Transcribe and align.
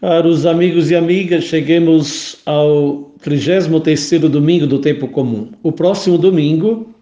Caros 0.00 0.44
amigos 0.44 0.90
e 0.90 0.96
amigas, 0.96 1.44
cheguemos 1.44 2.36
ao 2.44 3.14
33º 3.22 4.28
domingo 4.28 4.66
do 4.66 4.80
tempo 4.80 5.06
comum. 5.06 5.52
O 5.62 5.70
próximo 5.70 6.18
domingo 6.18 6.92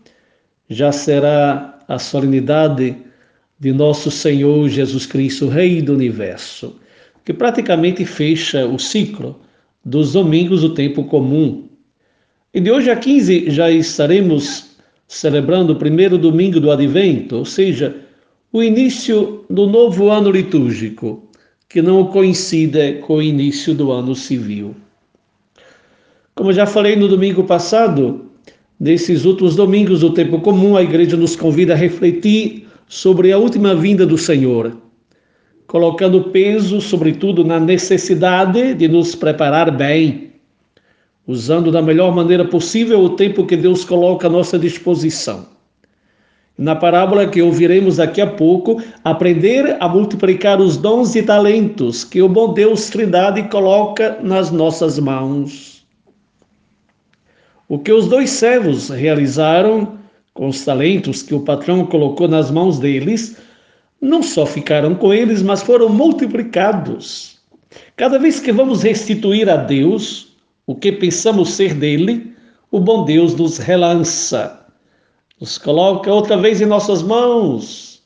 já 0.69 0.93
será 0.93 1.79
a 1.89 1.99
solenidade 1.99 2.95
de 3.59 3.73
nosso 3.73 4.11
Senhor 4.11 4.69
Jesus 4.69 5.07
Cristo, 5.07 5.49
Rei 5.49 5.81
do 5.81 5.95
Universo, 5.95 6.77
que 7.25 7.33
praticamente 7.33 8.05
fecha 8.05 8.67
o 8.67 8.79
ciclo 8.79 9.41
dos 9.85 10.13
domingos 10.13 10.61
do 10.61 10.75
tempo 10.75 11.05
comum. 11.05 11.69
E 12.53 12.61
de 12.61 12.71
hoje 12.71 12.91
a 12.91 12.97
15 12.97 13.51
já 13.51 13.71
estaremos 13.71 14.77
celebrando 15.09 15.73
o 15.73 15.77
primeiro 15.77 16.19
domingo 16.19 16.61
do 16.61 16.71
Advento, 16.71 17.37
ou 17.37 17.45
seja, 17.45 17.97
o 18.53 18.63
início 18.63 19.45
do 19.49 19.67
novo 19.67 20.11
ano 20.11 20.31
litúrgico 20.31 21.32
que 21.73 21.81
não 21.81 22.05
coincida 22.05 22.93
com 23.01 23.15
o 23.15 23.23
início 23.23 23.75
do 23.75 23.91
ano 23.91 24.15
civil. 24.15 24.77
Como 26.35 26.53
já 26.53 26.67
falei 26.67 26.97
no 26.97 27.09
domingo 27.09 27.45
passado, 27.45 28.27
nesses 28.79 29.25
últimos 29.25 29.57
domingos 29.57 30.01
do 30.01 30.13
tempo 30.13 30.39
comum, 30.41 30.77
a 30.77 30.83
igreja 30.83 31.17
nos 31.17 31.35
convida 31.35 31.73
a 31.73 31.77
refletir 31.77 32.69
sobre 32.87 33.33
a 33.33 33.39
última 33.39 33.75
vinda 33.75 34.05
do 34.05 34.19
Senhor, 34.19 34.77
colocando 35.67 36.25
peso, 36.25 36.79
sobretudo, 36.79 37.43
na 37.43 37.59
necessidade 37.59 38.75
de 38.75 38.87
nos 38.87 39.15
preparar 39.15 39.71
bem, 39.75 40.33
usando 41.27 41.73
da 41.73 41.81
melhor 41.81 42.15
maneira 42.15 42.45
possível 42.45 43.01
o 43.01 43.17
tempo 43.17 43.47
que 43.47 43.57
Deus 43.57 43.83
coloca 43.83 44.27
à 44.27 44.31
nossa 44.31 44.59
disposição 44.59 45.47
na 46.57 46.77
parábola 46.77 47.27
que 47.27 47.41
ouviremos 47.41 47.97
daqui 47.97 48.21
a 48.21 48.27
pouco, 48.27 48.83
aprender 49.05 49.77
a 49.81 49.89
multiplicar 49.89 50.61
os 50.61 50.77
dons 50.77 51.15
e 51.15 51.23
talentos 51.23 52.05
que 52.05 52.21
o 52.21 52.29
bom 52.29 52.53
Deus 52.53 52.91
Trindade 52.91 53.43
coloca 53.45 54.19
nas 54.23 54.51
nossas 54.51 54.99
mãos. 54.99 55.85
O 57.69 57.79
que 57.79 57.93
os 57.93 58.07
dois 58.07 58.31
servos 58.31 58.91
realizaram 58.91 59.99
com 60.35 60.49
os 60.49 60.65
talentos 60.65 61.23
que 61.23 61.35
o 61.35 61.41
patrão 61.41 61.87
colocou 61.87 62.29
nas 62.29 62.51
mãos 62.51 62.79
deles, 62.79 63.37
não 64.01 64.23
só 64.23 64.45
ficaram 64.45 64.95
com 64.95 65.13
eles, 65.13 65.43
mas 65.43 65.63
foram 65.63 65.89
multiplicados. 65.89 67.39
Cada 67.97 68.19
vez 68.19 68.41
que 68.41 68.53
vamos 68.53 68.83
restituir 68.83 69.49
a 69.49 69.57
Deus 69.57 70.35
o 70.67 70.75
que 70.75 70.93
pensamos 70.93 71.53
ser 71.53 71.75
dele, 71.75 72.33
o 72.71 72.79
bom 72.79 73.05
Deus 73.05 73.35
nos 73.35 73.59
relança 73.59 74.62
nos 75.43 75.59
coloca 75.59 76.15
outra 76.15 76.37
vez 76.37 76.61
em 76.61 76.67
nossas 76.67 77.03
mãos, 77.03 78.01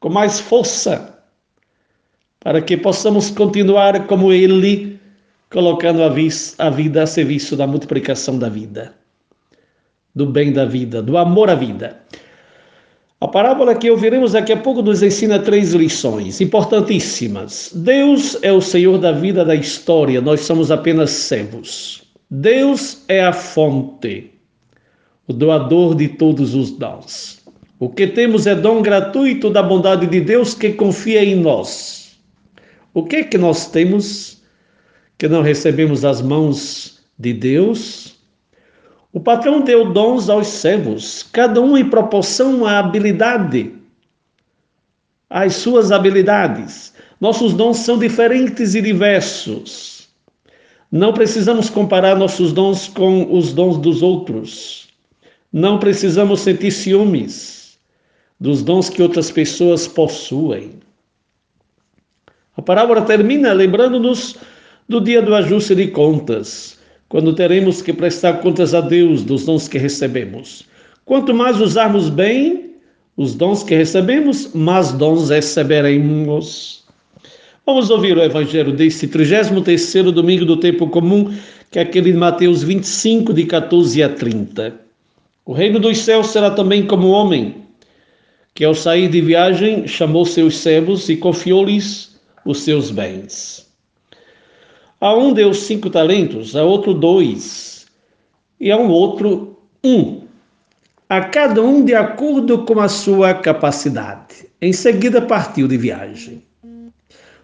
com 0.00 0.08
mais 0.08 0.40
força, 0.40 1.18
para 2.40 2.62
que 2.62 2.78
possamos 2.78 3.28
continuar 3.28 4.06
como 4.06 4.32
Ele, 4.32 4.98
colocando 5.50 6.02
a, 6.02 6.70
vida 6.70 7.02
a 7.02 7.06
serviço 7.06 7.56
da 7.56 7.66
multiplicação 7.66 8.38
da 8.38 8.48
vida, 8.48 8.94
do 10.14 10.24
bem 10.24 10.50
da 10.50 10.64
vida, 10.64 11.02
do 11.02 11.18
amor 11.18 11.50
à 11.50 11.54
vida. 11.54 12.00
A 13.20 13.28
parábola 13.28 13.74
que 13.74 13.90
ouviremos 13.90 14.32
daqui 14.32 14.54
a 14.54 14.56
pouco 14.56 14.80
nos 14.80 15.02
ensina 15.02 15.38
três 15.38 15.74
lições 15.74 16.40
importantíssimas. 16.40 17.70
Deus 17.74 18.38
é 18.40 18.50
o 18.50 18.62
Senhor 18.62 18.96
da 18.96 19.12
vida 19.12 19.44
da 19.44 19.54
história, 19.54 20.22
nós 20.22 20.40
somos 20.40 20.70
apenas 20.70 21.10
servos. 21.10 22.02
Deus 22.30 23.04
é 23.08 23.22
a 23.22 23.32
fonte 23.34 24.31
o 25.32 25.34
doador 25.34 25.94
de 25.94 26.08
todos 26.08 26.54
os 26.54 26.70
dons. 26.70 27.40
O 27.80 27.88
que 27.88 28.06
temos 28.06 28.46
é 28.46 28.54
dom 28.54 28.82
gratuito 28.82 29.48
da 29.48 29.62
bondade 29.62 30.06
de 30.06 30.20
Deus 30.20 30.54
que 30.54 30.74
confia 30.74 31.24
em 31.24 31.34
nós. 31.34 32.16
O 32.92 33.02
que 33.02 33.16
é 33.16 33.24
que 33.24 33.38
nós 33.38 33.66
temos 33.66 34.42
que 35.16 35.26
não 35.26 35.40
recebemos 35.40 36.02
das 36.02 36.20
mãos 36.20 37.00
de 37.18 37.32
Deus? 37.32 38.14
O 39.12 39.20
patrão 39.20 39.62
deu 39.62 39.90
dons 39.90 40.28
aos 40.28 40.48
servos, 40.48 41.22
cada 41.32 41.60
um 41.60 41.76
em 41.76 41.88
proporção 41.88 42.66
à 42.66 42.78
habilidade, 42.78 43.72
às 45.28 45.54
suas 45.54 45.90
habilidades. 45.90 46.92
Nossos 47.20 47.54
dons 47.54 47.78
são 47.78 47.98
diferentes 47.98 48.74
e 48.74 48.82
diversos. 48.82 50.08
Não 50.90 51.12
precisamos 51.12 51.70
comparar 51.70 52.16
nossos 52.16 52.52
dons 52.52 52.86
com 52.86 53.34
os 53.34 53.52
dons 53.54 53.78
dos 53.78 54.02
outros. 54.02 54.91
Não 55.52 55.78
precisamos 55.78 56.40
sentir 56.40 56.70
ciúmes 56.70 57.78
dos 58.40 58.62
dons 58.62 58.88
que 58.88 59.02
outras 59.02 59.30
pessoas 59.30 59.86
possuem. 59.86 60.70
A 62.56 62.62
parábola 62.62 63.02
termina 63.02 63.52
lembrando-nos 63.52 64.36
do 64.88 64.98
dia 64.98 65.20
do 65.20 65.34
ajuste 65.34 65.74
de 65.74 65.88
contas, 65.88 66.78
quando 67.06 67.34
teremos 67.34 67.82
que 67.82 67.92
prestar 67.92 68.40
contas 68.40 68.72
a 68.72 68.80
Deus 68.80 69.24
dos 69.24 69.44
dons 69.44 69.68
que 69.68 69.76
recebemos. 69.76 70.66
Quanto 71.04 71.34
mais 71.34 71.60
usarmos 71.60 72.08
bem 72.08 72.76
os 73.14 73.34
dons 73.34 73.62
que 73.62 73.74
recebemos, 73.74 74.54
mais 74.54 74.90
dons 74.92 75.28
receberemos. 75.28 76.82
Vamos 77.66 77.90
ouvir 77.90 78.16
o 78.16 78.22
evangelho 78.22 78.72
deste 78.72 79.06
33º 79.06 80.10
domingo 80.10 80.46
do 80.46 80.56
tempo 80.56 80.88
comum, 80.88 81.30
que 81.70 81.78
é 81.78 81.82
aquele 81.82 82.10
de 82.10 82.18
Mateus 82.18 82.62
25, 82.62 83.34
de 83.34 83.44
14 83.44 84.02
a 84.02 84.08
30. 84.08 84.81
O 85.44 85.52
reino 85.52 85.80
dos 85.80 85.98
céus 85.98 86.28
será 86.28 86.50
também 86.50 86.86
como 86.86 87.08
o 87.08 87.10
homem, 87.10 87.66
que 88.54 88.64
ao 88.64 88.74
sair 88.74 89.08
de 89.08 89.20
viagem 89.20 89.88
chamou 89.88 90.24
seus 90.24 90.58
servos 90.58 91.08
e 91.08 91.16
confiou-lhes 91.16 92.16
os 92.44 92.62
seus 92.62 92.90
bens. 92.90 93.66
A 95.00 95.14
um 95.14 95.32
deu 95.32 95.52
cinco 95.52 95.90
talentos, 95.90 96.54
a 96.54 96.62
outro 96.62 96.94
dois, 96.94 97.86
e 98.60 98.70
a 98.70 98.76
um 98.76 98.88
outro 98.88 99.58
um, 99.82 100.22
a 101.08 101.20
cada 101.22 101.60
um 101.60 101.84
de 101.84 101.94
acordo 101.94 102.64
com 102.64 102.78
a 102.78 102.88
sua 102.88 103.34
capacidade. 103.34 104.46
Em 104.60 104.72
seguida 104.72 105.20
partiu 105.20 105.66
de 105.66 105.76
viagem. 105.76 106.42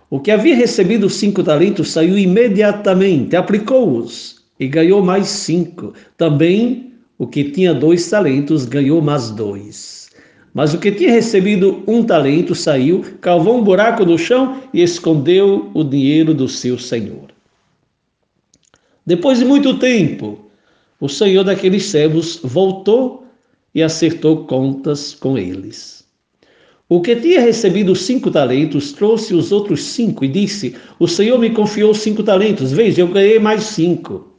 O 0.09 0.21
que 0.21 0.31
havia 0.31 0.55
recebido 0.55 1.11
cinco 1.11 1.43
talentos 1.43 1.91
saiu 1.91 2.17
imediatamente, 2.17 3.35
aplicou-os 3.35 4.43
e 4.59 4.69
ganhou 4.69 5.03
mais 5.03 5.27
cinco. 5.27 5.93
Também 6.17 6.88
o 7.19 7.27
que 7.27 7.45
tinha 7.45 7.75
dois 7.75 8.09
talentos 8.09 8.65
ganhou 8.65 9.03
mais 9.03 9.31
dois. 9.31 10.09
Mas 10.55 10.73
o 10.73 10.79
que 10.79 10.93
tinha 10.93 11.11
recebido 11.11 11.83
um 11.87 12.03
talento 12.05 12.55
saiu, 12.55 13.05
cavou 13.21 13.59
um 13.59 13.65
buraco 13.65 14.05
no 14.05 14.17
chão 14.17 14.63
e 14.73 14.83
escondeu 14.83 15.71
o 15.75 15.83
dinheiro 15.83 16.33
do 16.33 16.49
seu 16.49 16.79
senhor. 16.79 17.29
Depois 19.05 19.39
de 19.39 19.45
muito 19.45 19.79
tempo, 19.79 20.39
o 21.01 21.09
senhor 21.09 21.45
daqueles 21.45 21.85
servos 21.85 22.41
voltou 22.43 23.27
e 23.75 23.83
acertou 23.83 24.45
contas 24.45 25.15
com 25.15 25.37
eles. 25.37 25.99
O 26.89 27.03
que 27.03 27.17
tinha 27.17 27.41
recebido 27.41 27.95
cinco 27.95 28.31
talentos 28.31 28.93
trouxe 28.93 29.35
os 29.35 29.53
outros 29.53 29.83
cinco 29.83 30.25
e 30.25 30.29
disse: 30.29 30.75
O 30.99 31.07
Senhor 31.07 31.39
me 31.39 31.51
confiou 31.51 31.93
cinco 31.93 32.23
talentos, 32.23 32.73
veja, 32.73 33.03
eu 33.03 33.09
ganhei 33.09 33.39
mais 33.39 33.65
cinco. 33.65 34.38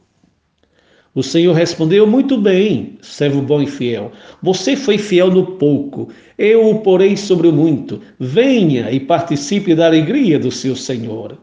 O 1.12 1.24
Senhor 1.24 1.54
respondeu: 1.54 2.06
Muito 2.06 2.36
bem, 2.38 2.96
servo 3.02 3.42
bom 3.42 3.60
e 3.60 3.66
fiel. 3.66 4.12
Você 4.40 4.76
foi 4.76 4.96
fiel 4.96 5.28
no 5.28 5.44
pouco, 5.44 6.08
eu 6.38 6.70
o 6.70 6.80
porei 6.80 7.16
sobre 7.16 7.48
o 7.48 7.52
muito. 7.52 8.00
Venha 8.18 8.92
e 8.92 9.00
participe 9.00 9.74
da 9.74 9.86
alegria 9.86 10.38
do 10.38 10.52
seu 10.52 10.76
Senhor. 10.76 11.36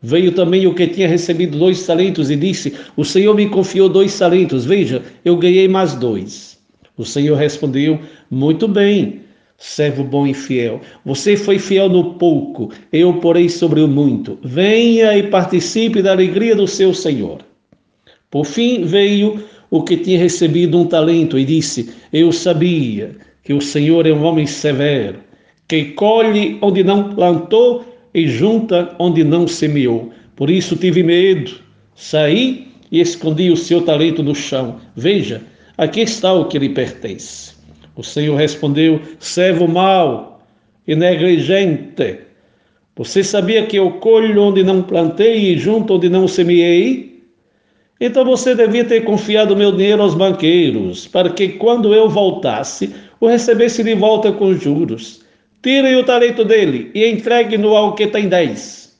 Veio 0.00 0.30
também 0.30 0.66
o 0.68 0.74
que 0.74 0.86
tinha 0.86 1.08
recebido 1.08 1.58
dois 1.58 1.84
talentos 1.84 2.30
e 2.30 2.36
disse: 2.36 2.72
O 2.96 3.04
Senhor 3.04 3.34
me 3.34 3.48
confiou 3.48 3.88
dois 3.88 4.16
talentos. 4.16 4.64
Veja, 4.64 5.02
eu 5.24 5.36
ganhei 5.36 5.66
mais 5.66 5.94
dois. 5.94 6.56
O 6.96 7.04
Senhor 7.04 7.36
respondeu: 7.36 7.98
Muito 8.30 8.68
bem, 8.68 9.22
servo 9.58 10.04
bom 10.04 10.24
e 10.24 10.34
fiel. 10.34 10.80
Você 11.04 11.36
foi 11.36 11.58
fiel 11.58 11.88
no 11.88 12.14
pouco, 12.14 12.70
eu 12.92 13.08
o 13.08 13.20
porei 13.20 13.48
sobre 13.48 13.80
o 13.80 13.88
muito. 13.88 14.38
Venha 14.44 15.18
e 15.18 15.24
participe 15.24 16.00
da 16.00 16.12
alegria 16.12 16.54
do 16.54 16.68
seu 16.68 16.94
Senhor. 16.94 17.40
Por 18.34 18.44
fim 18.44 18.84
veio 18.84 19.44
o 19.70 19.84
que 19.84 19.96
tinha 19.96 20.18
recebido 20.18 20.76
um 20.76 20.86
talento 20.88 21.38
e 21.38 21.44
disse: 21.44 21.94
Eu 22.12 22.32
sabia 22.32 23.12
que 23.44 23.54
o 23.54 23.60
Senhor 23.60 24.08
é 24.08 24.12
um 24.12 24.24
homem 24.24 24.44
severo, 24.44 25.20
que 25.68 25.92
colhe 25.92 26.58
onde 26.60 26.82
não 26.82 27.14
plantou 27.14 27.84
e 28.12 28.26
junta 28.26 28.92
onde 28.98 29.22
não 29.22 29.46
semeou. 29.46 30.10
Por 30.34 30.50
isso 30.50 30.74
tive 30.74 31.00
medo, 31.04 31.52
saí 31.94 32.66
e 32.90 33.00
escondi 33.00 33.52
o 33.52 33.56
seu 33.56 33.82
talento 33.82 34.20
no 34.20 34.34
chão. 34.34 34.80
Veja, 34.96 35.40
aqui 35.78 36.00
está 36.00 36.32
o 36.32 36.46
que 36.46 36.58
lhe 36.58 36.70
pertence. 36.70 37.52
O 37.94 38.02
Senhor 38.02 38.34
respondeu: 38.34 39.00
servo 39.20 39.68
mau 39.68 40.44
e 40.88 40.96
negligente. 40.96 42.18
Você 42.96 43.22
sabia 43.22 43.64
que 43.64 43.76
eu 43.76 43.92
colho 43.92 44.42
onde 44.42 44.64
não 44.64 44.82
plantei 44.82 45.52
e 45.52 45.56
junto 45.56 45.94
onde 45.94 46.08
não 46.08 46.26
semeei? 46.26 47.13
Então 48.00 48.24
você 48.24 48.54
devia 48.54 48.84
ter 48.84 49.04
confiado 49.04 49.56
meu 49.56 49.72
dinheiro 49.72 50.02
aos 50.02 50.14
banqueiros, 50.14 51.06
para 51.06 51.30
que 51.30 51.50
quando 51.50 51.94
eu 51.94 52.08
voltasse, 52.08 52.94
o 53.20 53.26
recebesse 53.26 53.82
de 53.82 53.94
volta 53.94 54.32
com 54.32 54.54
juros. 54.54 55.22
Tirem 55.62 55.96
o 55.96 56.04
talento 56.04 56.44
dele 56.44 56.90
e 56.94 57.06
entregue-no 57.06 57.74
ao 57.74 57.94
que 57.94 58.06
tem 58.06 58.28
dez. 58.28 58.98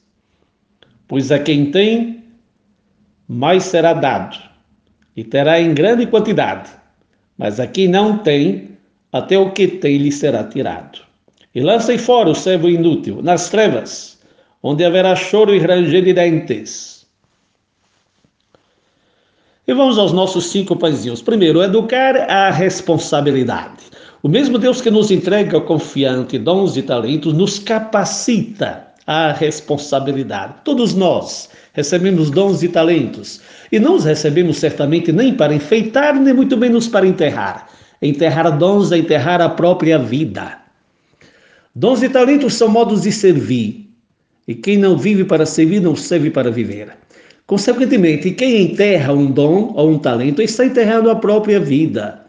Pois 1.07 1.31
a 1.31 1.37
quem 1.37 1.69
tem, 1.69 2.23
mais 3.27 3.63
será 3.63 3.93
dado, 3.93 4.37
e 5.15 5.23
terá 5.23 5.59
em 5.59 5.73
grande 5.73 6.07
quantidade. 6.07 6.71
Mas 7.37 7.59
a 7.59 7.67
quem 7.67 7.87
não 7.87 8.17
tem, 8.17 8.69
até 9.11 9.37
o 9.37 9.51
que 9.51 9.67
tem 9.67 9.97
lhe 9.97 10.11
será 10.11 10.43
tirado. 10.43 10.99
E 11.53 11.61
lancem 11.61 11.97
fora 11.97 12.29
o 12.29 12.35
servo 12.35 12.69
inútil, 12.69 13.21
nas 13.21 13.49
trevas, 13.49 14.19
onde 14.63 14.83
haverá 14.83 15.15
choro 15.15 15.53
e 15.53 15.59
ranger 15.59 16.03
de 16.03 16.13
dentes. 16.13 16.94
E 19.67 19.73
vamos 19.73 19.97
aos 19.97 20.13
nossos 20.13 20.51
cinco 20.51 20.75
pãezinhos. 20.75 21.23
Primeiro, 21.23 21.63
educar 21.63 22.15
a 22.29 22.51
responsabilidade. 22.51 23.85
O 24.21 24.29
mesmo 24.29 24.59
Deus 24.59 24.79
que 24.79 24.91
nos 24.91 25.09
entrega 25.09 25.59
confiante 25.59 26.37
dons 26.37 26.77
e 26.77 26.83
talentos 26.83 27.33
nos 27.33 27.57
capacita 27.57 28.85
à 29.07 29.31
responsabilidade. 29.31 30.55
Todos 30.63 30.93
nós 30.93 31.49
recebemos 31.73 32.29
dons 32.29 32.61
e 32.61 32.67
talentos 32.67 33.41
e 33.71 33.79
não 33.79 33.95
os 33.95 34.03
recebemos 34.03 34.57
certamente 34.57 35.11
nem 35.11 35.33
para 35.33 35.53
enfeitar, 35.53 36.13
nem 36.13 36.33
muito 36.33 36.55
menos 36.55 36.87
para 36.87 37.07
enterrar. 37.07 37.67
Enterrar 37.99 38.55
dons 38.57 38.91
é 38.91 38.99
enterrar 38.99 39.41
a 39.41 39.49
própria 39.49 39.97
vida. 39.97 40.59
Dons 41.73 42.03
e 42.03 42.09
talentos 42.09 42.53
são 42.53 42.67
modos 42.67 43.01
de 43.01 43.11
servir. 43.11 43.89
E 44.47 44.53
quem 44.53 44.77
não 44.77 44.95
vive 44.95 45.23
para 45.23 45.43
servir 45.43 45.81
não 45.81 45.95
serve 45.95 46.29
para 46.29 46.51
viver. 46.51 46.95
Consequentemente, 47.47 48.31
quem 48.31 48.63
enterra 48.63 49.13
um 49.13 49.27
dom 49.27 49.71
ou 49.75 49.91
um 49.91 49.99
talento 49.99 50.41
está 50.41 50.65
enterrando 50.65 51.11
a 51.11 51.15
própria 51.15 51.59
vida. 51.59 52.25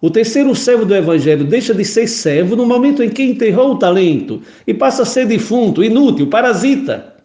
O 0.00 0.08
terceiro 0.08 0.54
servo 0.54 0.84
do 0.84 0.94
Evangelho 0.94 1.44
deixa 1.44 1.74
de 1.74 1.84
ser 1.84 2.06
servo 2.06 2.54
no 2.54 2.64
momento 2.64 3.02
em 3.02 3.10
que 3.10 3.22
enterrou 3.22 3.72
o 3.72 3.78
talento 3.78 4.40
e 4.66 4.72
passa 4.72 5.02
a 5.02 5.06
ser 5.06 5.26
defunto, 5.26 5.82
inútil, 5.82 6.28
parasita. 6.28 7.16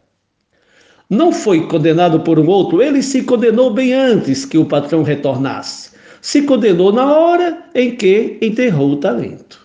Não 1.08 1.32
foi 1.32 1.68
condenado 1.68 2.20
por 2.22 2.40
um 2.40 2.48
outro, 2.48 2.82
ele 2.82 3.04
se 3.04 3.22
condenou 3.22 3.72
bem 3.72 3.94
antes 3.94 4.44
que 4.44 4.58
o 4.58 4.66
patrão 4.66 5.04
retornasse. 5.04 5.92
Se 6.20 6.42
condenou 6.42 6.92
na 6.92 7.16
hora 7.16 7.64
em 7.76 7.96
que 7.96 8.40
enterrou 8.42 8.94
o 8.94 8.98
talento. 8.98 9.65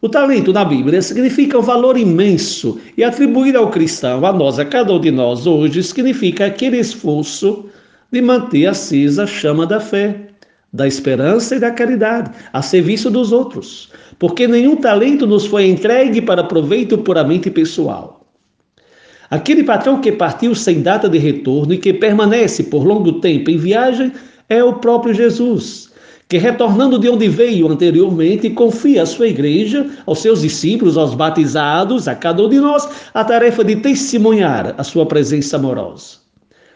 O 0.00 0.08
talento 0.08 0.52
na 0.52 0.64
Bíblia 0.64 1.02
significa 1.02 1.58
um 1.58 1.62
valor 1.62 1.98
imenso 1.98 2.80
e 2.96 3.02
atribuir 3.02 3.56
ao 3.56 3.70
cristão, 3.70 4.24
a 4.24 4.32
nós, 4.32 4.58
a 4.58 4.64
cada 4.64 4.92
um 4.92 5.00
de 5.00 5.10
nós 5.10 5.46
hoje, 5.46 5.82
significa 5.82 6.46
aquele 6.46 6.78
esforço 6.78 7.66
de 8.12 8.22
manter 8.22 8.66
acesa 8.66 9.24
a 9.24 9.26
chama 9.26 9.66
da 9.66 9.80
fé 9.80 10.28
da 10.72 10.86
esperança 10.86 11.56
e 11.56 11.60
da 11.60 11.70
caridade, 11.70 12.30
a 12.52 12.60
serviço 12.60 13.10
dos 13.10 13.32
outros, 13.32 13.90
porque 14.18 14.46
nenhum 14.46 14.76
talento 14.76 15.26
nos 15.26 15.46
foi 15.46 15.66
entregue 15.66 16.20
para 16.20 16.44
proveito 16.44 16.98
puramente 16.98 17.50
pessoal. 17.50 18.26
Aquele 19.30 19.62
patrão 19.62 20.00
que 20.00 20.12
partiu 20.12 20.54
sem 20.54 20.80
data 20.80 21.08
de 21.08 21.18
retorno 21.18 21.74
e 21.74 21.78
que 21.78 21.92
permanece 21.92 22.64
por 22.64 22.84
longo 22.84 23.20
tempo 23.20 23.50
em 23.50 23.58
viagem 23.58 24.12
é 24.48 24.62
o 24.62 24.74
próprio 24.74 25.14
Jesus, 25.14 25.90
que 26.28 26.36
retornando 26.36 26.98
de 26.98 27.08
onde 27.08 27.26
veio 27.28 27.68
anteriormente, 27.68 28.50
confia 28.50 29.02
à 29.02 29.06
sua 29.06 29.28
igreja, 29.28 29.88
aos 30.04 30.18
seus 30.18 30.42
discípulos, 30.42 30.98
aos 30.98 31.14
batizados, 31.14 32.06
a 32.06 32.14
cada 32.14 32.42
um 32.44 32.48
de 32.50 32.60
nós, 32.60 32.86
a 33.14 33.24
tarefa 33.24 33.64
de 33.64 33.76
testemunhar 33.76 34.74
a 34.76 34.84
sua 34.84 35.06
presença 35.06 35.56
amorosa. 35.56 36.18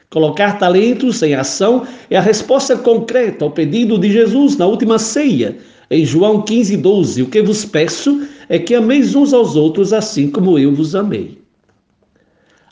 Colocar 0.08 0.58
talentos 0.58 1.22
em 1.22 1.34
ação 1.34 1.87
é 2.10 2.16
a 2.16 2.20
resposta 2.20 2.76
concreta 2.76 3.44
ao 3.44 3.50
pedido 3.50 3.99
de 3.99 4.10
Jesus 4.10 4.56
na 4.56 4.66
última 4.66 4.99
ceia, 4.99 5.58
em 5.90 6.05
João 6.05 6.40
15, 6.40 6.78
12. 6.78 7.22
O 7.22 7.26
que 7.26 7.43
vos 7.43 7.64
peço 7.64 8.26
é 8.48 8.58
que 8.58 8.75
ameis 8.75 9.14
uns 9.14 9.34
aos 9.34 9.55
outros 9.55 9.93
assim 9.93 10.31
como 10.31 10.58
eu 10.58 10.75
vos 10.75 10.94
amei. 10.94 11.38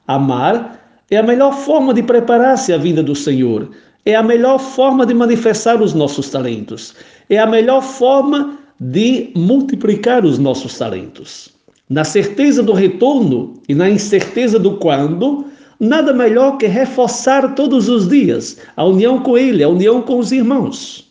Amar 0.06 0.80
é 1.10 1.18
a 1.18 1.22
melhor 1.22 1.52
forma 1.52 1.92
de 1.92 2.02
preparar-se 2.02 2.72
à 2.72 2.78
vinda 2.78 3.02
do 3.02 3.14
Senhor, 3.14 3.70
é 4.04 4.14
a 4.14 4.22
melhor 4.22 4.58
forma 4.58 5.04
de 5.04 5.14
manifestar 5.14 5.80
os 5.80 5.94
nossos 5.94 6.30
talentos, 6.30 6.94
é 7.28 7.38
a 7.38 7.46
melhor 7.46 7.82
forma 7.82 8.58
de 8.80 9.30
multiplicar 9.34 10.24
os 10.24 10.38
nossos 10.38 10.78
talentos. 10.78 11.50
Na 11.88 12.04
certeza 12.04 12.62
do 12.62 12.72
retorno 12.72 13.60
e 13.68 13.74
na 13.74 13.90
incerteza 13.90 14.58
do 14.58 14.76
quando, 14.76 15.44
nada 15.78 16.12
melhor 16.12 16.56
que 16.56 16.66
reforçar 16.66 17.54
todos 17.54 17.88
os 17.88 18.08
dias 18.08 18.58
a 18.76 18.84
união 18.84 19.20
com 19.20 19.36
Ele, 19.36 19.62
a 19.62 19.68
união 19.68 20.00
com 20.00 20.18
os 20.18 20.32
irmãos. 20.32 21.10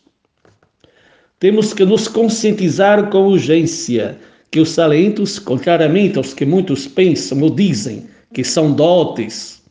Temos 1.40 1.74
que 1.74 1.86
nos 1.86 2.08
conscientizar 2.08 3.10
com 3.10 3.28
urgência 3.28 4.18
que 4.52 4.60
os 4.60 4.76
talentos, 4.76 5.38
contrariamente 5.38 6.18
aos 6.18 6.34
que 6.34 6.46
muitos 6.46 6.88
pensam 6.88 7.42
ou 7.42 7.50
dizem 7.50 8.08
que 8.34 8.44
são 8.44 8.72
dotes, 8.72 9.62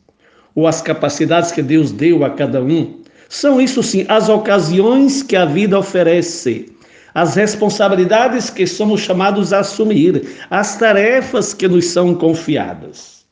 ou 0.55 0.67
as 0.67 0.81
capacidades 0.81 1.51
que 1.51 1.61
Deus 1.61 1.91
deu 1.91 2.23
a 2.23 2.29
cada 2.29 2.61
um, 2.61 2.98
são 3.29 3.61
isso 3.61 3.83
sim 3.83 4.05
as 4.09 4.27
ocasiões 4.27 5.21
que 5.21 5.35
a 5.35 5.45
vida 5.45 5.77
oferece, 5.77 6.73
as 7.13 7.35
responsabilidades 7.35 8.49
que 8.49 8.65
somos 8.65 9.01
chamados 9.01 9.53
a 9.53 9.59
assumir, 9.59 10.37
as 10.49 10.77
tarefas 10.77 11.53
que 11.53 11.67
nos 11.67 11.85
são 11.85 12.15
confiadas. 12.15 13.25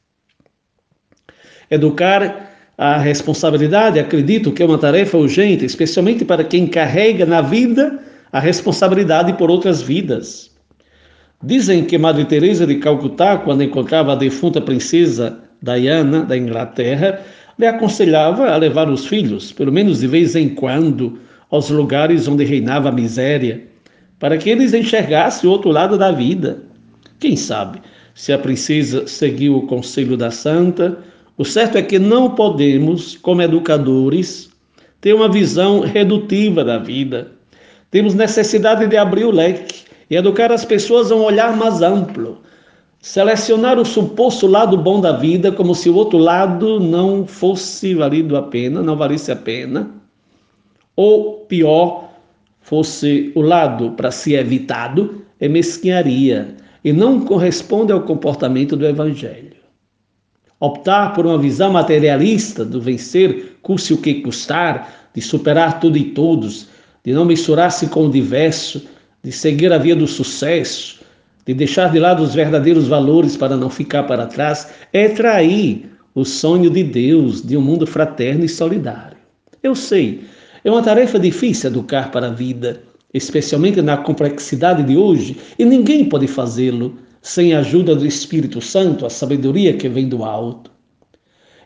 Educar 1.69 2.51
a 2.77 2.97
responsabilidade, 2.97 3.99
acredito 3.99 4.51
que 4.51 4.61
é 4.61 4.65
uma 4.65 4.77
tarefa 4.77 5.17
urgente, 5.17 5.65
especialmente 5.65 6.23
para 6.23 6.43
quem 6.43 6.67
carrega 6.67 7.25
na 7.25 7.41
vida 7.41 7.99
a 8.31 8.39
responsabilidade 8.39 9.33
por 9.33 9.49
outras 9.49 9.81
vidas. 9.81 10.51
Dizem 11.43 11.83
que 11.83 11.97
Madre 11.97 12.25
Teresa 12.25 12.67
de 12.67 12.75
Calcutá, 12.75 13.37
quando 13.37 13.63
encontrava 13.63 14.13
a 14.13 14.15
defunta 14.15 14.61
princesa 14.61 15.39
Diana 15.61 16.23
da 16.23 16.37
Inglaterra, 16.37 17.19
lhe 17.57 17.65
aconselhava 17.65 18.49
a 18.49 18.57
levar 18.57 18.89
os 18.89 19.05
filhos, 19.05 19.51
pelo 19.51 19.71
menos 19.71 19.99
de 19.99 20.07
vez 20.07 20.35
em 20.35 20.49
quando, 20.49 21.19
aos 21.49 21.69
lugares 21.69 22.27
onde 22.27 22.43
reinava 22.43 22.89
a 22.89 22.91
miséria, 22.91 23.63
para 24.19 24.37
que 24.37 24.49
eles 24.49 24.73
enxergassem 24.73 25.49
o 25.49 25.53
outro 25.53 25.71
lado 25.71 25.97
da 25.97 26.11
vida. 26.11 26.63
Quem 27.19 27.35
sabe 27.35 27.81
se 28.13 28.33
a 28.33 28.37
princesa 28.37 29.07
seguiu 29.07 29.57
o 29.57 29.67
conselho 29.67 30.17
da 30.17 30.31
santa 30.31 30.97
o 31.37 31.45
certo 31.45 31.77
é 31.77 31.83
que 31.83 31.99
não 31.99 32.31
podemos, 32.31 33.15
como 33.15 33.43
educadores, 33.43 34.49
ter 34.99 35.13
uma 35.13 35.29
visão 35.29 35.81
redutiva 35.81 36.63
da 36.63 36.79
vida. 36.79 37.31
Temos 37.91 38.15
necessidade 38.15 38.87
de 38.87 38.97
abrir 38.97 39.23
o 39.23 39.29
leque 39.29 39.83
e 40.09 40.15
educar 40.15 40.51
as 40.51 40.65
pessoas 40.65 41.11
a 41.11 41.15
um 41.15 41.21
olhar 41.21 41.55
mais 41.55 41.83
amplo. 41.83 42.41
Selecionar 42.99 43.77
o 43.79 43.85
suposto 43.85 44.47
lado 44.47 44.77
bom 44.77 44.99
da 44.99 45.13
vida 45.13 45.51
como 45.51 45.75
se 45.75 45.89
o 45.89 45.95
outro 45.95 46.17
lado 46.17 46.79
não 46.79 47.25
fosse 47.25 47.93
valido 47.93 48.35
a 48.35 48.41
pena, 48.41 48.81
não 48.81 48.97
valesse 48.97 49.31
a 49.31 49.35
pena. 49.35 49.91
Ou 50.95 51.45
pior, 51.45 52.09
fosse 52.59 53.31
o 53.35 53.41
lado 53.41 53.91
para 53.91 54.11
ser 54.11 54.39
evitado, 54.39 55.21
é 55.39 55.47
mesquinharia 55.47 56.55
e 56.83 56.91
não 56.91 57.21
corresponde 57.21 57.91
ao 57.91 58.01
comportamento 58.01 58.75
do 58.75 58.85
evangelho. 58.85 59.55
Optar 60.59 61.13
por 61.13 61.25
uma 61.25 61.37
visão 61.37 61.71
materialista 61.71 62.65
do 62.65 62.81
vencer, 62.81 63.57
custe 63.61 63.93
o 63.93 63.97
que 63.97 64.15
custar, 64.15 65.09
de 65.13 65.21
superar 65.21 65.79
tudo 65.79 65.97
e 65.97 66.05
todos, 66.11 66.67
de 67.03 67.13
não 67.13 67.25
misturar-se 67.25 67.87
com 67.87 68.07
o 68.07 68.11
diverso, 68.11 68.87
de 69.23 69.31
seguir 69.31 69.71
a 69.71 69.77
via 69.77 69.95
do 69.95 70.07
sucesso, 70.07 70.96
de 71.47 71.53
deixar 71.53 71.89
de 71.91 71.97
lado 71.97 72.21
os 72.21 72.35
verdadeiros 72.35 72.89
valores 72.89 73.37
para 73.37 73.55
não 73.55 73.69
ficar 73.69 74.03
para 74.03 74.27
trás, 74.27 74.67
é 74.91 75.07
trair 75.07 75.89
o 76.13 76.25
sonho 76.25 76.69
de 76.69 76.83
Deus 76.83 77.41
de 77.41 77.55
um 77.55 77.61
mundo 77.61 77.87
fraterno 77.87 78.43
e 78.43 78.49
solidário. 78.49 79.15
Eu 79.63 79.73
sei, 79.73 80.25
é 80.63 80.69
uma 80.69 80.83
tarefa 80.83 81.17
difícil 81.17 81.69
educar 81.69 82.11
para 82.11 82.27
a 82.27 82.31
vida, 82.31 82.81
especialmente 83.13 83.81
na 83.81 83.95
complexidade 83.95 84.83
de 84.83 84.97
hoje, 84.97 85.37
e 85.57 85.63
ninguém 85.63 86.09
pode 86.09 86.27
fazê-lo 86.27 86.97
sem 87.21 87.53
a 87.53 87.59
ajuda 87.59 87.95
do 87.95 88.05
Espírito 88.05 88.59
Santo, 88.59 89.05
a 89.05 89.09
sabedoria 89.09 89.73
que 89.73 89.87
vem 89.87 90.09
do 90.09 90.25
alto. 90.25 90.69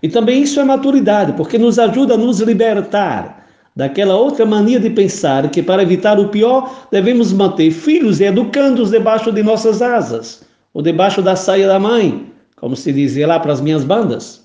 E 0.04 0.10
também 0.10 0.44
isso 0.44 0.60
é 0.60 0.64
maturidade, 0.64 1.34
porque 1.34 1.58
nos 1.58 1.80
ajuda 1.80 2.14
a 2.14 2.18
nos 2.18 2.40
libertar 2.40 3.41
daquela 3.76 4.16
outra 4.16 4.46
mania 4.46 4.80
de 4.80 4.90
pensar 4.90 5.50
que 5.50 5.64
para 5.64 5.84
evitar 5.84 6.20
o 6.20 6.30
pior 6.30 6.88
devemos 6.92 7.32
manter 7.32 7.72
filhos 7.72 8.20
e 8.20 8.26
educando-os 8.26 8.92
debaixo 8.92 9.32
de 9.32 9.42
nossas 9.42 9.82
asas, 9.82 10.44
ou 10.74 10.82
debaixo 10.82 11.22
da 11.22 11.36
saia 11.36 11.68
da 11.68 11.80
mãe, 11.80 12.32
como 12.58 12.76
se 12.76 12.92
dizia 12.92 13.28
lá 13.28 13.40
para 13.40 13.54
as 13.54 13.62
minhas 13.62 13.84
bandas. 13.84 14.42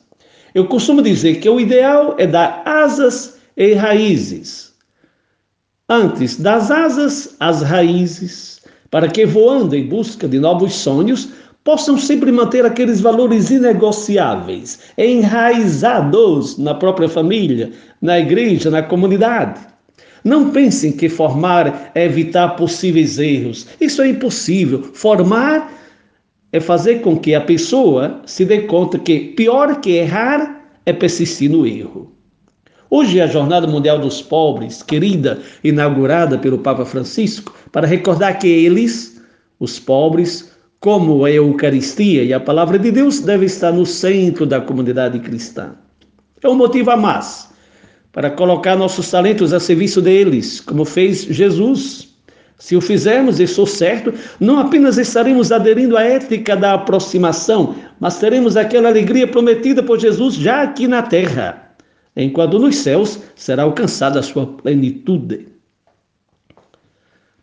Eu 0.55 0.67
costumo 0.67 1.03
dizer 1.03 1.37
que 1.37 1.49
o 1.49 1.61
ideal 1.61 2.15
é 2.19 2.27
dar 2.27 2.63
asas 2.65 3.37
e 3.57 3.75
raízes. 3.75 4.73
Antes 5.89 6.41
das 6.41 6.71
asas, 6.71 7.37
as 7.39 7.63
raízes 7.63 8.57
para 8.91 9.09
que, 9.09 9.27
voando 9.27 9.75
em 9.75 9.87
busca 9.87 10.29
de 10.29 10.39
novos 10.39 10.75
sonhos, 10.75 11.29
possam 11.67 11.99
sempre 11.99 12.31
manter 12.31 12.65
aqueles 12.65 13.01
valores 13.01 13.51
inegociáveis, 13.51 14.79
enraizados 14.97 16.57
na 16.57 16.73
própria 16.73 17.09
família, 17.09 17.73
na 18.01 18.21
igreja, 18.21 18.71
na 18.71 18.85
comunidade. 18.85 19.61
Não 20.23 20.53
pensem 20.53 20.93
que 20.93 21.09
formar 21.09 21.91
é 21.93 22.05
evitar 22.05 22.51
possíveis 22.51 23.19
erros. 23.19 23.67
Isso 23.81 24.01
é 24.01 24.09
impossível. 24.09 24.85
Formar 24.95 25.73
é 26.53 26.61
fazer 26.61 27.01
com 27.01 27.19
que 27.19 27.35
a 27.35 27.41
pessoa 27.41 28.23
se 28.25 28.45
dê 28.45 28.61
conta 28.61 28.97
que 28.97 29.19
pior 29.37 29.81
que 29.81 29.91
errar 29.91 30.69
é 30.87 30.93
persistir 30.93 31.51
no 31.51 31.67
erro. 31.67 32.13
Hoje 32.89 33.19
é 33.19 33.25
a 33.25 33.27
Jornada 33.27 33.67
Mundial 33.67 33.99
dos 33.99 34.23
Pobres, 34.23 34.85
querida, 34.85 35.41
inaugurada 35.65 36.39
pelo 36.39 36.59
Papa 36.59 36.85
Francisco, 36.85 37.53
para 37.73 37.89
recordar 37.89 38.39
que 38.39 38.47
eles, 38.47 39.21
os 39.59 39.81
pobres, 39.81 40.56
como 40.87 41.25
a 41.25 41.31
Eucaristia 41.33 42.23
e 42.23 42.33
a 42.33 42.39
Palavra 42.39 42.79
de 42.79 42.93
Deus, 42.93 43.19
devem 43.19 43.47
estar 43.47 43.73
no 43.73 43.85
centro 43.85 44.47
da 44.47 44.61
comunidade 44.61 45.19
cristã. 45.19 45.73
É 46.41 46.49
um 46.49 46.55
motivo 46.55 46.93
a 46.93 46.97
mais 46.97 47.51
para 48.13 48.31
colocar 48.31 48.77
nossos 48.77 49.11
talentos 49.11 49.53
a 49.53 49.59
serviço 49.59 50.01
deles, 50.01 50.61
como 50.61 50.85
fez 50.85 51.23
Jesus. 51.23 52.15
Se 52.57 52.77
o 52.77 52.81
fizermos, 52.81 53.41
e 53.41 53.49
sou 53.49 53.67
certo, 53.67 54.15
não 54.39 54.61
apenas 54.61 54.97
estaremos 54.97 55.51
aderindo 55.51 55.97
à 55.97 56.05
ética 56.05 56.55
da 56.55 56.75
aproximação, 56.75 57.75
mas 57.99 58.21
teremos 58.21 58.57
aquela 58.57 58.89
alegria 58.89 59.27
prometida 59.27 59.83
por 59.83 59.99
Jesus 59.99 60.37
já 60.37 60.63
aqui 60.63 60.87
na 60.87 61.03
terra, 61.03 61.69
enquanto 62.17 62.61
nos 62.61 62.77
céus 62.77 63.19
será 63.35 63.65
alcançada 63.65 64.21
a 64.21 64.23
sua 64.23 64.47
plenitude. 64.47 65.49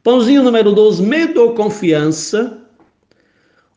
Pãozinho 0.02 0.44
número 0.44 0.72
12, 0.72 1.04
medo 1.04 1.42
ou 1.42 1.54
confiança? 1.54 2.63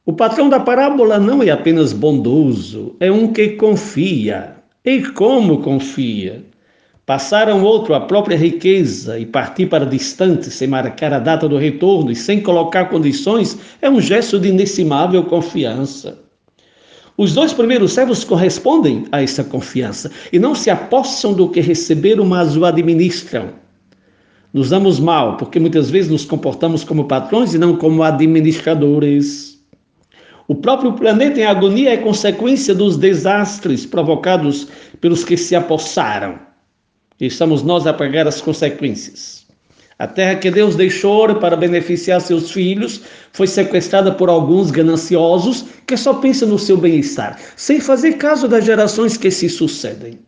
O 0.08 0.12
patrão 0.12 0.48
da 0.48 0.60
parábola 0.60 1.18
não 1.18 1.42
é 1.42 1.50
apenas 1.50 1.92
bondoso, 1.92 2.94
é 3.00 3.10
um 3.10 3.32
que 3.32 3.48
confia. 3.56 4.54
E 4.84 5.02
como 5.02 5.58
confia? 5.58 6.44
Passar 7.04 7.48
a 7.48 7.54
um 7.56 7.64
outro 7.64 7.92
a 7.92 8.00
própria 8.00 8.36
riqueza 8.36 9.18
e 9.18 9.26
partir 9.26 9.66
para 9.66 9.84
distante 9.84 10.48
sem 10.48 10.68
marcar 10.68 11.12
a 11.12 11.18
data 11.18 11.48
do 11.48 11.56
retorno 11.56 12.12
e 12.12 12.14
sem 12.14 12.40
colocar 12.40 12.84
condições 12.84 13.58
é 13.82 13.90
um 13.90 14.00
gesto 14.00 14.38
de 14.38 14.48
inestimável 14.50 15.24
confiança. 15.24 16.16
Os 17.18 17.34
dois 17.34 17.52
primeiros 17.52 17.92
servos 17.92 18.22
correspondem 18.22 19.06
a 19.10 19.20
essa 19.20 19.42
confiança 19.42 20.12
e 20.32 20.38
não 20.38 20.54
se 20.54 20.70
apossam 20.70 21.32
do 21.32 21.48
que 21.48 21.60
receberam, 21.60 22.24
mas 22.24 22.56
o 22.56 22.64
administram. 22.64 23.48
Nos 24.54 24.70
damos 24.70 25.00
mal 25.00 25.36
porque 25.36 25.58
muitas 25.58 25.90
vezes 25.90 26.08
nos 26.08 26.24
comportamos 26.24 26.84
como 26.84 27.06
patrões 27.06 27.54
e 27.54 27.58
não 27.58 27.76
como 27.76 28.04
administradores. 28.04 29.55
O 30.48 30.54
próprio 30.54 30.92
planeta 30.92 31.40
em 31.40 31.44
agonia 31.44 31.92
é 31.92 31.96
consequência 31.96 32.74
dos 32.74 32.96
desastres 32.96 33.84
provocados 33.84 34.68
pelos 35.00 35.24
que 35.24 35.36
se 35.36 35.56
apossaram 35.56 36.46
e 37.20 37.26
estamos 37.26 37.62
nós 37.62 37.86
a 37.86 37.92
pagar 37.92 38.26
as 38.28 38.40
consequências. 38.40 39.46
A 39.98 40.06
terra 40.06 40.36
que 40.36 40.50
Deus 40.50 40.76
deixou 40.76 41.34
para 41.36 41.56
beneficiar 41.56 42.20
seus 42.20 42.50
filhos 42.50 43.00
foi 43.32 43.46
sequestrada 43.46 44.12
por 44.12 44.28
alguns 44.28 44.70
gananciosos 44.70 45.64
que 45.86 45.96
só 45.96 46.14
pensam 46.14 46.48
no 46.48 46.58
seu 46.58 46.76
bem-estar, 46.76 47.38
sem 47.56 47.80
fazer 47.80 48.14
caso 48.14 48.46
das 48.46 48.66
gerações 48.66 49.16
que 49.16 49.30
se 49.30 49.48
sucedem. 49.48 50.18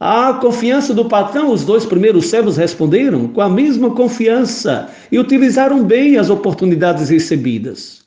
A 0.00 0.34
confiança 0.34 0.92
do 0.92 1.04
patrão, 1.04 1.52
os 1.52 1.64
dois 1.64 1.86
primeiros 1.86 2.26
servos 2.26 2.56
responderam 2.56 3.28
com 3.28 3.40
a 3.40 3.48
mesma 3.48 3.94
confiança 3.94 4.90
e 5.12 5.18
utilizaram 5.18 5.84
bem 5.84 6.18
as 6.18 6.28
oportunidades 6.28 7.08
recebidas. 7.10 8.03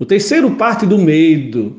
O 0.00 0.06
terceiro 0.06 0.52
parte 0.52 0.86
do 0.86 0.96
medo 0.96 1.76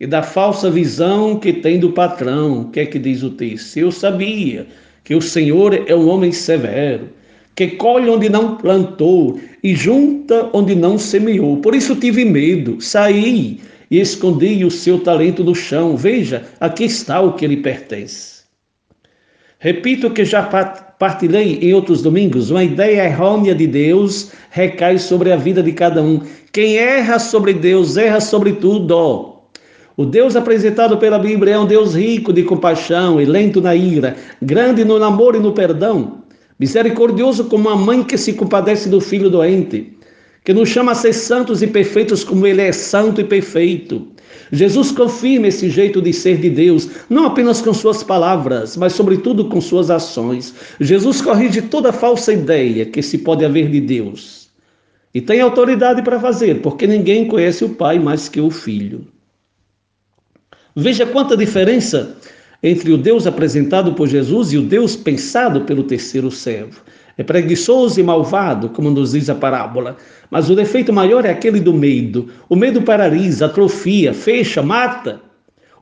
e 0.00 0.08
da 0.08 0.24
falsa 0.24 0.68
visão 0.68 1.38
que 1.38 1.52
tem 1.52 1.78
do 1.78 1.92
patrão. 1.92 2.62
O 2.62 2.70
que 2.70 2.80
é 2.80 2.84
que 2.84 2.98
diz 2.98 3.22
o 3.22 3.30
texto? 3.30 3.76
Eu 3.76 3.92
sabia 3.92 4.66
que 5.04 5.14
o 5.14 5.22
Senhor 5.22 5.72
é 5.72 5.94
um 5.94 6.08
homem 6.08 6.32
severo, 6.32 7.10
que 7.54 7.68
colhe 7.68 8.10
onde 8.10 8.28
não 8.28 8.56
plantou 8.56 9.38
e 9.62 9.72
junta 9.72 10.50
onde 10.52 10.74
não 10.74 10.98
semeou. 10.98 11.58
Por 11.58 11.76
isso 11.76 11.94
tive 11.94 12.24
medo, 12.24 12.80
saí 12.80 13.60
e 13.88 14.00
escondi 14.00 14.64
o 14.64 14.70
seu 14.70 14.98
talento 14.98 15.44
no 15.44 15.54
chão. 15.54 15.96
Veja, 15.96 16.42
aqui 16.58 16.82
está 16.82 17.20
o 17.20 17.34
que 17.34 17.46
lhe 17.46 17.58
pertence. 17.58 18.33
Repito 19.64 20.10
que 20.10 20.26
já 20.26 20.42
partilhei 20.98 21.58
em 21.62 21.72
outros 21.72 22.02
domingos, 22.02 22.50
uma 22.50 22.62
ideia 22.62 23.06
errônea 23.06 23.54
de 23.54 23.66
Deus 23.66 24.30
recai 24.50 24.98
sobre 24.98 25.32
a 25.32 25.36
vida 25.36 25.62
de 25.62 25.72
cada 25.72 26.02
um. 26.02 26.20
Quem 26.52 26.76
erra 26.76 27.18
sobre 27.18 27.54
Deus, 27.54 27.96
erra 27.96 28.20
sobre 28.20 28.52
tudo. 28.52 29.38
O 29.96 30.04
Deus 30.04 30.36
apresentado 30.36 30.98
pela 30.98 31.18
Bíblia 31.18 31.54
é 31.54 31.58
um 31.58 31.64
Deus 31.64 31.94
rico 31.94 32.30
de 32.30 32.42
compaixão 32.42 33.18
e 33.18 33.24
lento 33.24 33.62
na 33.62 33.74
ira, 33.74 34.14
grande 34.42 34.84
no 34.84 34.98
namoro 34.98 35.38
e 35.38 35.40
no 35.40 35.52
perdão, 35.52 36.18
misericordioso 36.60 37.44
como 37.44 37.70
a 37.70 37.74
mãe 37.74 38.02
que 38.02 38.18
se 38.18 38.34
compadece 38.34 38.90
do 38.90 39.00
filho 39.00 39.30
doente, 39.30 39.96
que 40.44 40.52
nos 40.52 40.68
chama 40.68 40.92
a 40.92 40.94
ser 40.94 41.14
santos 41.14 41.62
e 41.62 41.66
perfeitos 41.66 42.22
como 42.22 42.46
ele 42.46 42.60
é 42.60 42.70
santo 42.70 43.18
e 43.18 43.24
perfeito. 43.24 44.08
Jesus 44.52 44.90
confirma 44.90 45.48
esse 45.48 45.70
jeito 45.70 46.00
de 46.00 46.12
ser 46.12 46.38
de 46.38 46.50
Deus, 46.50 46.88
não 47.08 47.26
apenas 47.26 47.60
com 47.60 47.72
suas 47.72 48.02
palavras, 48.02 48.76
mas 48.76 48.92
sobretudo 48.92 49.46
com 49.46 49.60
suas 49.60 49.90
ações. 49.90 50.54
Jesus 50.80 51.20
corrige 51.20 51.62
toda 51.62 51.92
falsa 51.92 52.32
ideia 52.32 52.86
que 52.86 53.02
se 53.02 53.18
pode 53.18 53.44
haver 53.44 53.70
de 53.70 53.80
Deus. 53.80 54.48
E 55.14 55.20
tem 55.20 55.40
autoridade 55.40 56.02
para 56.02 56.18
fazer, 56.18 56.60
porque 56.60 56.86
ninguém 56.86 57.28
conhece 57.28 57.64
o 57.64 57.70
Pai 57.70 57.98
mais 57.98 58.28
que 58.28 58.40
o 58.40 58.50
Filho. 58.50 59.06
Veja 60.74 61.06
quanta 61.06 61.36
diferença 61.36 62.16
entre 62.60 62.90
o 62.90 62.98
Deus 62.98 63.26
apresentado 63.26 63.92
por 63.92 64.08
Jesus 64.08 64.52
e 64.52 64.58
o 64.58 64.62
Deus 64.62 64.96
pensado 64.96 65.60
pelo 65.60 65.84
terceiro 65.84 66.30
servo. 66.30 66.80
É 67.16 67.22
preguiçoso 67.22 68.00
e 68.00 68.02
malvado, 68.02 68.68
como 68.70 68.90
nos 68.90 69.12
diz 69.12 69.30
a 69.30 69.34
parábola, 69.34 69.96
mas 70.30 70.50
o 70.50 70.56
defeito 70.56 70.92
maior 70.92 71.24
é 71.24 71.30
aquele 71.30 71.60
do 71.60 71.72
medo. 71.72 72.28
O 72.48 72.56
medo 72.56 72.82
paralisa, 72.82 73.46
atrofia, 73.46 74.12
fecha, 74.12 74.62
mata. 74.62 75.20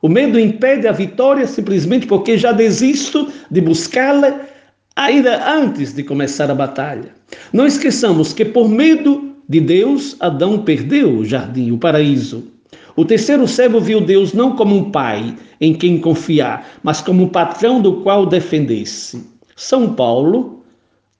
O 0.01 0.09
medo 0.09 0.39
impede 0.39 0.87
a 0.87 0.91
vitória 0.91 1.47
simplesmente 1.47 2.05
porque 2.05 2.37
já 2.37 2.51
desisto 2.51 3.31
de 3.49 3.61
buscá-la 3.61 4.41
ainda 4.95 5.51
antes 5.51 5.93
de 5.93 6.03
começar 6.03 6.51
a 6.51 6.55
batalha. 6.55 7.13
Não 7.51 7.65
esqueçamos 7.65 8.33
que 8.33 8.45
por 8.45 8.69
medo 8.69 9.33
de 9.47 9.59
Deus, 9.59 10.15
Adão 10.19 10.59
perdeu 10.59 11.17
o 11.17 11.25
jardim, 11.25 11.71
o 11.71 11.77
paraíso. 11.77 12.47
O 12.95 13.03
terceiro 13.03 13.47
servo 13.47 13.79
viu 13.79 13.99
Deus 13.99 14.33
não 14.33 14.55
como 14.55 14.75
um 14.75 14.91
pai 14.91 15.35
em 15.59 15.73
quem 15.73 15.99
confiar, 15.99 16.67
mas 16.83 17.01
como 17.01 17.23
um 17.23 17.27
patrão 17.27 17.81
do 17.81 18.01
qual 18.01 18.25
defendesse. 18.25 19.27
São 19.55 19.93
Paulo, 19.93 20.52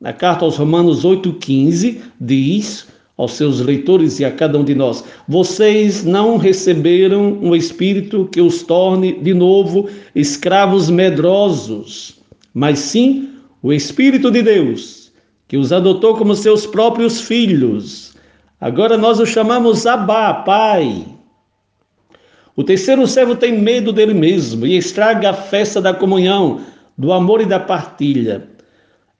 na 0.03 0.11
carta 0.11 0.43
aos 0.43 0.57
Romanos 0.57 1.05
8,15, 1.05 2.01
diz 2.19 2.85
aos 3.15 3.31
seus 3.33 3.61
leitores 3.61 4.19
e 4.19 4.25
a 4.25 4.31
cada 4.31 4.59
um 4.59 4.63
de 4.65 4.75
nós: 4.75 5.01
Vocês 5.29 6.03
não 6.03 6.35
receberam 6.35 7.39
um 7.41 7.55
espírito 7.55 8.27
que 8.29 8.41
os 8.41 8.63
torne 8.63 9.13
de 9.13 9.33
novo 9.33 9.87
escravos 10.13 10.89
medrosos, 10.89 12.19
mas 12.53 12.79
sim 12.79 13.29
o 13.61 13.71
Espírito 13.71 14.29
de 14.29 14.41
Deus, 14.41 15.09
que 15.47 15.55
os 15.55 15.71
adotou 15.71 16.17
como 16.17 16.35
seus 16.35 16.65
próprios 16.65 17.21
filhos. 17.21 18.13
Agora 18.59 18.97
nós 18.97 19.21
o 19.21 19.25
chamamos 19.25 19.85
Abá, 19.85 20.33
Pai. 20.33 21.05
O 22.57 22.63
terceiro 22.63 23.07
servo 23.07 23.37
tem 23.37 23.57
medo 23.57 23.93
dele 23.93 24.13
mesmo 24.13 24.67
e 24.67 24.75
estraga 24.75 25.29
a 25.29 25.33
festa 25.33 25.79
da 25.79 25.93
comunhão, 25.93 26.59
do 26.97 27.13
amor 27.13 27.39
e 27.39 27.45
da 27.45 27.59
partilha. 27.59 28.52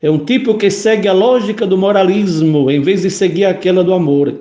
É 0.04 0.12
um 0.12 0.20
tipo 0.20 0.56
que 0.56 0.70
segue 0.70 1.08
a 1.08 1.14
lógica 1.14 1.66
do 1.66 1.78
moralismo 1.78 2.70
em 2.70 2.82
vez 2.82 3.04
de 3.04 3.10
seguir 3.10 3.46
aquela 3.46 3.86
do 3.86 3.94
amor. 3.94 4.38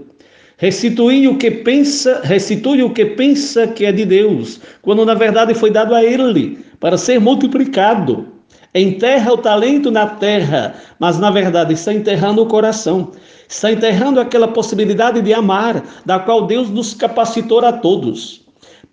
Restitui 0.57 1.28
o 1.28 1.38
que 1.38 1.52
pensa, 1.52 2.21
restitui 2.25 2.83
o 2.83 2.90
que 2.90 3.04
pensa 3.04 3.69
que 3.69 3.85
é 3.85 3.92
de 3.92 4.04
Deus, 4.04 4.61
quando 4.83 5.07
na 5.07 5.14
verdade 5.14 5.54
foi 5.54 5.71
dado 5.71 5.95
a 5.95 6.02
ele 6.02 6.59
para 6.81 6.99
ser 6.99 7.21
multiplicado. 7.21 8.26
Enterra 8.75 9.35
o 9.35 9.38
talento 9.38 9.88
na 9.88 10.04
terra, 10.04 10.75
mas 10.99 11.21
na 11.21 11.31
verdade 11.31 11.75
está 11.75 11.95
enterrando 11.95 12.42
o 12.42 12.47
coração. 12.47 13.12
Está 13.49 13.71
enterrando 13.71 14.19
aquela 14.19 14.49
possibilidade 14.49 15.23
de 15.23 15.33
amar, 15.33 15.85
da 16.04 16.19
qual 16.19 16.45
Deus 16.45 16.71
nos 16.71 16.92
capacitou 16.92 17.64
a 17.64 17.71
todos. 17.71 18.41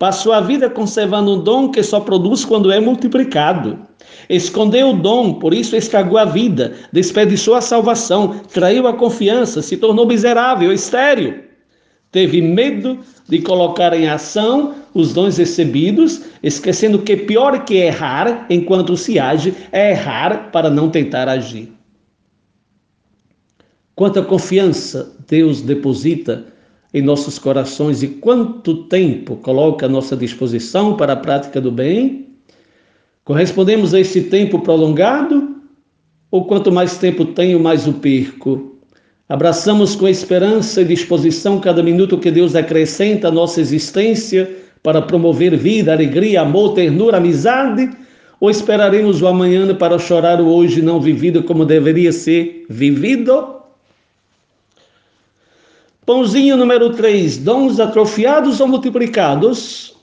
Passou 0.00 0.32
a 0.32 0.40
vida 0.40 0.70
conservando 0.70 1.34
um 1.34 1.44
dom 1.44 1.70
que 1.70 1.82
só 1.82 2.00
produz 2.00 2.42
quando 2.42 2.72
é 2.72 2.80
multiplicado. 2.80 3.78
Escondeu 4.30 4.88
o 4.88 4.96
dom, 4.96 5.34
por 5.34 5.52
isso 5.52 5.76
estragou 5.76 6.16
a 6.16 6.24
vida, 6.24 6.72
desperdiçou 6.90 7.54
a 7.54 7.60
salvação, 7.60 8.40
traiu 8.50 8.86
a 8.86 8.94
confiança, 8.94 9.60
se 9.60 9.76
tornou 9.76 10.06
miserável, 10.06 10.72
estéril. 10.72 11.40
Teve 12.10 12.40
medo 12.40 13.00
de 13.28 13.42
colocar 13.42 13.92
em 13.92 14.08
ação 14.08 14.74
os 14.94 15.12
dons 15.12 15.36
recebidos, 15.36 16.22
esquecendo 16.42 17.00
que 17.00 17.14
pior 17.14 17.66
que 17.66 17.74
errar 17.74 18.46
enquanto 18.48 18.96
se 18.96 19.18
age 19.18 19.54
é 19.70 19.90
errar 19.90 20.50
para 20.50 20.70
não 20.70 20.88
tentar 20.88 21.28
agir. 21.28 21.70
Quanta 23.94 24.22
confiança 24.22 25.14
Deus 25.28 25.60
deposita 25.60 26.46
em 26.92 27.00
nossos 27.00 27.38
corações 27.38 28.02
e 28.02 28.08
quanto 28.08 28.84
tempo 28.84 29.36
coloca 29.36 29.86
à 29.86 29.88
nossa 29.88 30.16
disposição 30.16 30.96
para 30.96 31.12
a 31.12 31.16
prática 31.16 31.60
do 31.60 31.70
bem? 31.70 32.28
Correspondemos 33.24 33.94
a 33.94 34.00
esse 34.00 34.22
tempo 34.22 34.58
prolongado? 34.60 35.56
Ou 36.30 36.44
quanto 36.44 36.72
mais 36.72 36.98
tempo 36.98 37.24
tenho, 37.24 37.60
mais 37.60 37.86
o 37.86 37.92
perco? 37.94 38.76
Abraçamos 39.28 39.94
com 39.94 40.08
esperança 40.08 40.82
e 40.82 40.84
disposição 40.84 41.60
cada 41.60 41.82
minuto 41.82 42.18
que 42.18 42.30
Deus 42.30 42.56
acrescenta 42.56 43.28
à 43.28 43.30
nossa 43.30 43.60
existência 43.60 44.50
para 44.82 45.00
promover 45.00 45.56
vida, 45.56 45.92
alegria, 45.92 46.40
amor, 46.40 46.74
ternura, 46.74 47.18
amizade? 47.18 47.90
Ou 48.40 48.50
esperaremos 48.50 49.22
o 49.22 49.28
amanhã 49.28 49.72
para 49.74 49.98
chorar 49.98 50.40
o 50.40 50.48
hoje 50.48 50.82
não 50.82 51.00
vivido 51.00 51.42
como 51.44 51.64
deveria 51.64 52.10
ser 52.10 52.64
vivido? 52.68 53.59
Pãozinho 56.10 56.56
número 56.56 56.90
3, 56.90 57.38
dons 57.38 57.78
atrofiados 57.78 58.58
ou 58.58 58.66
multiplicados? 58.66 59.94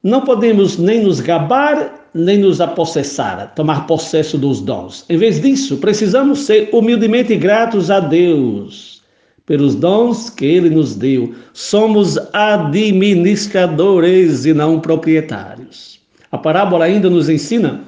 Não 0.00 0.20
podemos 0.20 0.78
nem 0.78 1.02
nos 1.02 1.18
gabar, 1.18 2.08
nem 2.14 2.38
nos 2.38 2.60
apossessar, 2.60 3.52
tomar 3.56 3.88
possesso 3.88 4.38
dos 4.38 4.60
dons. 4.60 5.04
Em 5.08 5.16
vez 5.16 5.40
disso, 5.40 5.78
precisamos 5.78 6.46
ser 6.46 6.68
humildemente 6.72 7.34
gratos 7.34 7.90
a 7.90 7.98
Deus 7.98 9.02
pelos 9.44 9.74
dons 9.74 10.30
que 10.30 10.46
Ele 10.46 10.70
nos 10.70 10.94
deu. 10.94 11.34
Somos 11.52 12.16
administradores 12.32 14.44
e 14.44 14.54
não 14.54 14.78
proprietários. 14.78 15.98
A 16.30 16.38
parábola 16.38 16.84
ainda 16.84 17.10
nos 17.10 17.28
ensina 17.28 17.80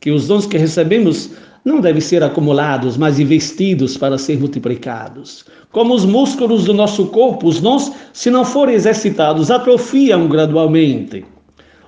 que 0.00 0.10
os 0.10 0.28
dons 0.28 0.46
que 0.46 0.56
recebemos 0.56 1.28
não 1.64 1.80
devem 1.80 2.00
ser 2.00 2.22
acumulados, 2.22 2.96
mas 2.96 3.20
investidos 3.20 3.96
para 3.96 4.16
ser 4.16 4.38
multiplicados. 4.38 5.44
Como 5.70 5.94
os 5.94 6.04
músculos 6.04 6.64
do 6.64 6.72
nosso 6.72 7.06
corpo, 7.06 7.46
os 7.48 7.60
dons, 7.60 7.92
se 8.12 8.30
não 8.30 8.44
forem 8.44 8.74
exercitados, 8.74 9.50
atrofiam 9.50 10.26
gradualmente. 10.26 11.24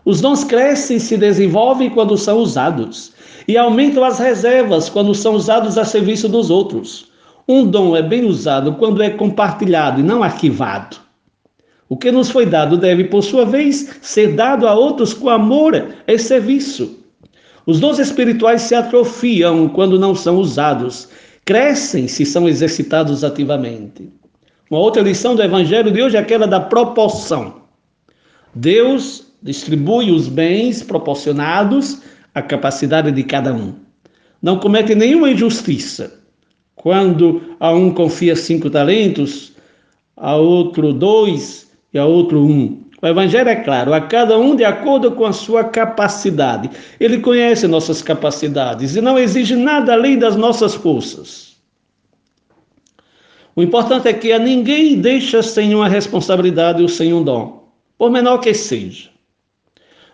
Os 0.05 0.21
dons 0.21 0.45
crescem 0.45 0.97
e 0.97 1.01
se 1.01 1.17
desenvolvem 1.17 1.89
quando 1.89 2.17
são 2.17 2.39
usados, 2.39 3.13
e 3.49 3.57
aumentam 3.57 4.05
as 4.05 4.19
reservas 4.19 4.89
quando 4.89 5.15
são 5.15 5.35
usados 5.35 5.79
a 5.79 5.85
serviço 5.85 6.29
dos 6.29 6.51
outros. 6.51 7.11
Um 7.49 7.67
dom 7.67 7.97
é 7.97 8.03
bem 8.03 8.25
usado 8.25 8.75
quando 8.75 9.03
é 9.03 9.11
compartilhado 9.11 10.01
e 10.01 10.05
não 10.05 10.23
arquivado. 10.23 10.97
O 11.89 11.97
que 11.97 12.11
nos 12.11 12.31
foi 12.31 12.47
dado 12.47 12.77
deve, 12.77 13.05
por 13.05 13.23
sua 13.23 13.45
vez, 13.45 13.99
ser 14.01 14.35
dado 14.35 14.67
a 14.67 14.75
outros 14.75 15.13
com 15.13 15.29
amor 15.29 15.89
e 16.07 16.19
serviço. 16.19 17.02
Os 17.67 17.79
dons 17.79 17.99
espirituais 17.99 18.63
se 18.63 18.75
atrofiam 18.75 19.69
quando 19.69 19.99
não 19.99 20.15
são 20.15 20.37
usados, 20.37 21.09
crescem 21.45 22.09
se 22.09 22.27
são 22.27 22.49
exercitados 22.49 23.23
ativamente. 23.23 24.09
Uma 24.71 24.81
outra 24.81 25.03
lição 25.03 25.37
do 25.37 25.43
Evangelho 25.43 25.93
de 25.93 26.03
hoje 26.03 26.17
é 26.17 26.21
aquela 26.21 26.47
da 26.47 26.59
proporção. 26.59 27.63
Deus 28.55 29.27
distribui 29.43 30.11
os 30.11 30.29
bens 30.29 30.83
proporcionados 30.83 32.01
à 32.35 32.43
capacidade 32.43 33.13
de 33.13 33.23
cada 33.23 33.53
um. 33.55 33.75
Não 34.41 34.59
comete 34.59 34.95
nenhuma 34.95 35.31
injustiça. 35.31 36.21
Quando 36.75 37.57
a 37.61 37.71
um 37.71 37.93
confia 37.93 38.35
cinco 38.35 38.69
talentos, 38.71 39.53
a 40.17 40.35
outro 40.37 40.93
dois 40.93 41.71
e 41.93 41.99
a 41.99 42.05
outro 42.05 42.45
um. 42.45 42.82
O 43.03 43.07
Evangelho 43.09 43.49
é 43.49 43.57
claro, 43.57 43.93
a 43.93 44.01
cada 44.01 44.39
um 44.39 44.55
de 44.55 44.65
acordo 44.65 45.11
com 45.11 45.27
a 45.27 45.33
sua 45.33 45.65
capacidade. 45.65 46.71
Ele 47.01 47.19
conhece 47.19 47.67
nossas 47.67 48.01
capacidades 48.01 48.95
e 48.95 49.01
não 49.01 49.19
exige 49.19 49.57
nada 49.57 49.93
além 49.93 50.17
das 50.17 50.37
nossas 50.37 50.77
forças. 50.77 51.57
O 53.57 53.63
importante 53.63 54.07
é 54.07 54.13
que 54.13 54.33
a 54.33 54.39
ninguém 54.39 55.01
deixa 55.01 55.43
sem 55.43 55.75
uma 55.75 55.89
responsabilidade 55.89 56.81
ou 56.81 56.89
sem 56.89 57.13
um 57.13 57.25
dom, 57.25 57.69
por 57.99 58.09
menor 58.09 58.39
que 58.39 58.55
seja. 58.55 59.11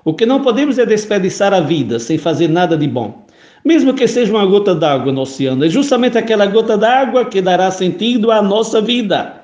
O 0.02 0.14
que 0.14 0.24
não 0.24 0.42
podemos 0.42 0.78
é 0.78 0.86
desperdiçar 0.86 1.52
a 1.52 1.60
vida 1.60 1.98
sem 1.98 2.16
fazer 2.16 2.48
nada 2.48 2.74
de 2.74 2.88
bom. 2.88 3.26
Mesmo 3.62 3.92
que 3.92 4.08
seja 4.08 4.32
uma 4.32 4.46
gota 4.46 4.74
d'água 4.74 5.12
no 5.12 5.20
oceano, 5.20 5.62
é 5.62 5.68
justamente 5.68 6.16
aquela 6.16 6.46
gota 6.46 6.78
d'água 6.78 7.26
que 7.26 7.42
dará 7.42 7.70
sentido 7.70 8.30
à 8.30 8.40
nossa 8.40 8.80
vida. 8.80 9.37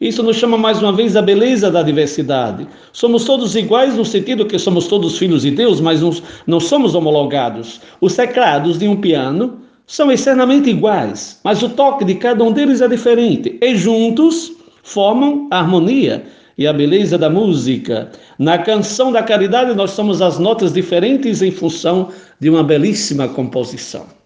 Isso 0.00 0.22
nos 0.22 0.36
chama 0.36 0.56
mais 0.56 0.80
uma 0.80 0.92
vez 0.92 1.16
a 1.16 1.22
beleza 1.22 1.72
da 1.72 1.82
diversidade. 1.82 2.68
Somos 2.92 3.24
todos 3.24 3.56
iguais 3.56 3.96
no 3.96 4.04
sentido 4.04 4.46
que 4.46 4.56
somos 4.56 4.86
todos 4.86 5.18
filhos 5.18 5.42
de 5.42 5.50
Deus, 5.50 5.80
mas 5.80 6.00
não, 6.46 6.60
somos 6.60 6.94
homologados. 6.94 7.80
Os 8.00 8.14
teclados 8.14 8.78
de 8.78 8.86
um 8.86 8.94
piano 8.94 9.58
são 9.88 10.12
externamente 10.12 10.70
iguais, 10.70 11.40
mas 11.42 11.64
o 11.64 11.70
toque 11.70 12.04
de 12.04 12.14
cada 12.14 12.44
um 12.44 12.52
deles 12.52 12.80
é 12.80 12.86
diferente. 12.86 13.58
E 13.60 13.74
juntos 13.74 14.52
formam 14.84 15.48
a 15.50 15.58
harmonia 15.58 16.24
e 16.56 16.64
a 16.64 16.72
beleza 16.72 17.18
da 17.18 17.28
música. 17.28 18.12
Na 18.38 18.56
canção 18.56 19.10
da 19.10 19.24
caridade, 19.24 19.74
nós 19.74 19.90
somos 19.90 20.22
as 20.22 20.38
notas 20.38 20.72
diferentes 20.72 21.42
em 21.42 21.50
função 21.50 22.10
de 22.38 22.48
uma 22.48 22.62
belíssima 22.62 23.26
composição. 23.26 24.17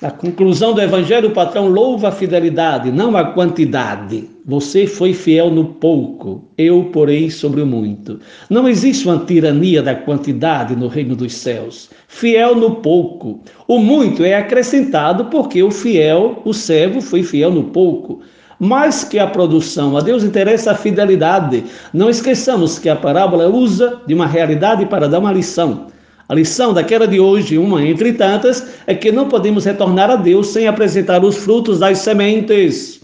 Na 0.00 0.10
conclusão 0.10 0.72
do 0.72 0.80
Evangelho, 0.80 1.28
o 1.28 1.32
patrão 1.32 1.68
louva 1.68 2.08
a 2.08 2.12
fidelidade, 2.12 2.90
não 2.90 3.14
a 3.18 3.22
quantidade. 3.22 4.30
Você 4.46 4.86
foi 4.86 5.12
fiel 5.12 5.50
no 5.50 5.74
pouco, 5.74 6.42
eu 6.56 6.84
porei 6.84 7.30
sobre 7.30 7.60
o 7.60 7.66
muito. 7.66 8.18
Não 8.48 8.66
existe 8.66 9.06
uma 9.06 9.18
tirania 9.18 9.82
da 9.82 9.94
quantidade 9.94 10.74
no 10.74 10.88
reino 10.88 11.14
dos 11.14 11.34
céus. 11.34 11.90
Fiel 12.08 12.54
no 12.54 12.76
pouco. 12.76 13.40
O 13.68 13.78
muito 13.78 14.24
é 14.24 14.34
acrescentado 14.34 15.26
porque 15.26 15.62
o 15.62 15.70
fiel, 15.70 16.40
o 16.46 16.54
servo, 16.54 17.02
foi 17.02 17.22
fiel 17.22 17.50
no 17.50 17.64
pouco. 17.64 18.22
Mais 18.58 19.04
que 19.04 19.18
a 19.18 19.26
produção, 19.26 19.98
a 19.98 20.00
Deus 20.00 20.24
interessa 20.24 20.72
a 20.72 20.74
fidelidade. 20.74 21.62
Não 21.92 22.08
esqueçamos 22.08 22.78
que 22.78 22.88
a 22.88 22.96
parábola 22.96 23.48
usa 23.48 24.00
de 24.06 24.14
uma 24.14 24.26
realidade 24.26 24.86
para 24.86 25.06
dar 25.06 25.18
uma 25.18 25.32
lição. 25.32 25.88
A 26.30 26.34
lição 26.36 26.72
daquela 26.72 27.08
de 27.08 27.18
hoje, 27.18 27.58
uma 27.58 27.84
entre 27.84 28.12
tantas, 28.12 28.64
é 28.86 28.94
que 28.94 29.10
não 29.10 29.26
podemos 29.26 29.64
retornar 29.64 30.08
a 30.08 30.14
Deus 30.14 30.46
sem 30.46 30.68
apresentar 30.68 31.24
os 31.24 31.36
frutos 31.36 31.80
das 31.80 31.98
sementes 31.98 33.00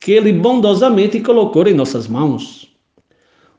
que 0.00 0.12
Ele 0.12 0.32
bondosamente 0.32 1.20
colocou 1.20 1.68
em 1.68 1.74
nossas 1.74 2.08
mãos. 2.08 2.70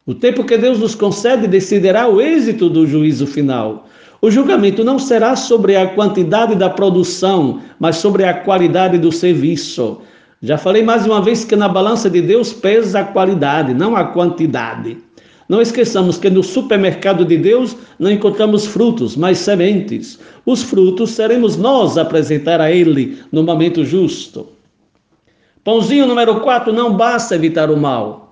O 0.03 0.15
tempo 0.15 0.43
que 0.43 0.57
Deus 0.57 0.79
nos 0.79 0.95
concede 0.95 1.45
decidirá 1.45 2.07
o 2.07 2.19
êxito 2.19 2.67
do 2.67 2.87
juízo 2.87 3.27
final. 3.27 3.87
O 4.19 4.31
julgamento 4.31 4.83
não 4.83 4.97
será 4.97 5.35
sobre 5.35 5.75
a 5.75 5.85
quantidade 5.85 6.55
da 6.55 6.71
produção, 6.71 7.61
mas 7.79 7.97
sobre 7.97 8.23
a 8.23 8.33
qualidade 8.33 8.97
do 8.97 9.11
serviço. 9.11 10.01
Já 10.41 10.57
falei 10.57 10.81
mais 10.81 11.05
uma 11.05 11.21
vez 11.21 11.45
que 11.45 11.55
na 11.55 11.69
balança 11.69 12.09
de 12.09 12.19
Deus 12.19 12.51
pesa 12.51 13.01
a 13.01 13.05
qualidade, 13.05 13.75
não 13.75 13.95
a 13.95 14.05
quantidade. 14.05 14.97
Não 15.47 15.61
esqueçamos 15.61 16.17
que 16.17 16.29
no 16.29 16.41
supermercado 16.41 17.25
de 17.25 17.37
Deus 17.37 17.75
não 17.99 18.11
encontramos 18.11 18.65
frutos, 18.65 19.15
mas 19.15 19.39
sementes. 19.39 20.19
Os 20.45 20.63
frutos 20.63 21.11
seremos 21.11 21.57
nós 21.57 21.97
a 21.97 22.01
apresentar 22.01 22.61
a 22.61 22.71
Ele 22.71 23.17
no 23.31 23.43
momento 23.43 23.83
justo. 23.83 24.47
Pãozinho 25.63 26.07
número 26.07 26.41
4, 26.41 26.73
não 26.73 26.95
basta 26.95 27.35
evitar 27.35 27.69
o 27.69 27.77
mal. 27.77 28.23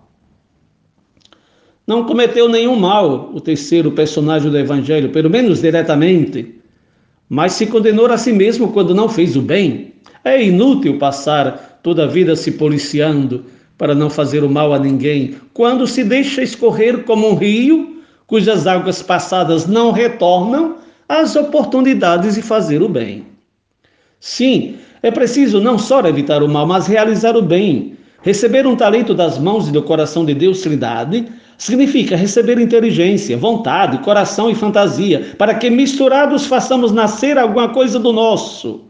Não 1.86 2.06
cometeu 2.06 2.48
nenhum 2.48 2.76
mal 2.76 3.32
o 3.34 3.42
terceiro 3.42 3.92
personagem 3.92 4.50
do 4.50 4.58
Evangelho, 4.58 5.10
pelo 5.10 5.30
menos 5.30 5.62
diretamente, 5.62 6.56
mas 7.28 7.54
se 7.54 7.66
condenou 7.66 8.06
a 8.08 8.18
si 8.18 8.32
mesmo 8.32 8.72
quando 8.72 8.94
não 8.94 9.10
fez 9.10 9.36
o 9.36 9.42
bem. 9.42 9.94
É 10.24 10.42
inútil 10.42 10.98
passar 10.98 11.80
toda 11.82 12.04
a 12.04 12.08
vida 12.08 12.36
se 12.36 12.52
policiando 12.52 13.46
para 13.82 13.96
não 13.96 14.12
fazer 14.12 14.44
o 14.44 14.50
mal 14.50 14.76
a 14.76 14.78
ninguém, 14.78 15.38
quando 15.56 15.88
se 15.88 16.04
deixa 16.04 16.44
escorrer 16.44 17.02
como 17.04 17.28
um 17.28 17.34
rio, 17.34 18.04
cujas 18.28 18.68
águas 18.68 19.02
passadas 19.02 19.66
não 19.66 19.92
retornam 19.92 20.76
às 21.10 21.36
oportunidades 21.36 22.36
de 22.36 22.44
fazer 22.44 22.84
o 22.84 22.88
bem. 22.88 23.26
Sim, 24.20 24.76
é 25.02 25.10
preciso 25.10 25.60
não 25.60 25.80
só 25.80 26.00
evitar 26.02 26.44
o 26.44 26.48
mal, 26.48 26.68
mas 26.68 26.86
realizar 26.86 27.36
o 27.36 27.42
bem. 27.42 27.98
Receber 28.22 28.68
um 28.68 28.76
talento 28.76 29.16
das 29.16 29.40
mãos 29.40 29.68
e 29.68 29.72
do 29.72 29.82
coração 29.82 30.26
de 30.26 30.36
Deus 30.36 30.62
Trindade 30.62 31.26
significa 31.58 32.16
receber 32.16 32.60
inteligência, 32.60 33.36
vontade, 33.36 33.98
coração 34.04 34.48
e 34.48 34.54
fantasia, 34.54 35.34
para 35.40 35.56
que 35.56 35.72
misturados 35.72 36.46
façamos 36.46 36.92
nascer 36.92 37.36
alguma 37.36 37.70
coisa 37.70 37.98
do 37.98 38.14
nosso. 38.14 38.86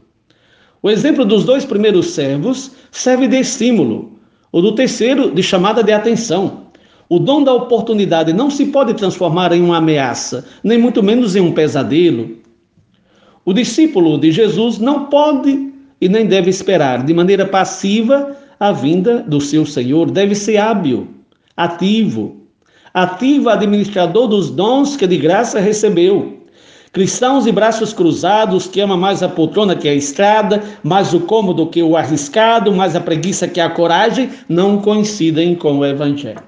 O 0.84 0.90
exemplo 0.90 1.24
dos 1.24 1.46
dois 1.46 1.64
primeiros 1.64 2.08
servos 2.08 2.74
serve 2.92 3.30
de 3.30 3.40
estímulo. 3.40 4.20
O 4.52 4.62
do 4.62 4.74
terceiro, 4.74 5.32
de 5.34 5.42
chamada 5.42 5.82
de 5.82 5.94
atenção. 5.94 6.68
O 7.08 7.20
dom 7.20 7.44
da 7.44 7.54
oportunidade 7.54 8.34
não 8.34 8.50
se 8.50 8.66
pode 8.66 8.94
transformar 8.94 9.54
em 9.54 9.62
uma 9.62 9.78
ameaça, 9.78 10.46
nem 10.64 10.78
muito 10.78 11.02
menos 11.02 11.36
em 11.36 11.42
um 11.42 11.52
pesadelo. 11.52 12.38
O 13.46 13.54
discípulo 13.54 14.18
de 14.18 14.32
Jesus 14.32 14.78
não 14.78 15.06
pode 15.06 15.72
e 16.00 16.10
nem 16.10 16.26
deve 16.26 16.50
esperar 16.50 17.04
de 17.04 17.14
maneira 17.14 17.46
passiva 17.46 18.36
a 18.60 18.72
vinda 18.72 19.24
do 19.24 19.40
seu 19.40 19.66
Senhor. 19.66 20.12
Deve 20.12 20.36
ser 20.36 20.58
hábil, 20.58 21.08
ativo, 21.56 22.42
ativo 22.94 23.50
administrador 23.50 24.28
dos 24.28 24.50
dons 24.50 24.96
que 24.96 25.08
de 25.08 25.18
graça 25.18 25.60
recebeu. 25.60 26.41
Cristãos 26.94 27.46
de 27.46 27.54
braços 27.54 27.94
cruzados, 27.94 28.68
que 28.68 28.82
ama 28.82 28.98
mais 28.98 29.24
a 29.24 29.30
poltrona 29.30 29.78
que 29.78 29.88
a 29.88 29.94
estrada, 29.94 30.62
mais 30.84 31.14
o 31.14 31.22
cômodo 31.22 31.68
que 31.68 31.82
o 31.82 31.96
arriscado, 31.96 32.70
mais 32.74 32.98
a 32.98 33.00
preguiça 33.00 33.48
que 33.48 33.62
a 33.62 33.70
coragem, 33.70 34.30
não 34.50 34.82
coincidem 34.82 35.56
com 35.56 35.80
o 35.80 35.86
Evangelho. 35.86 36.44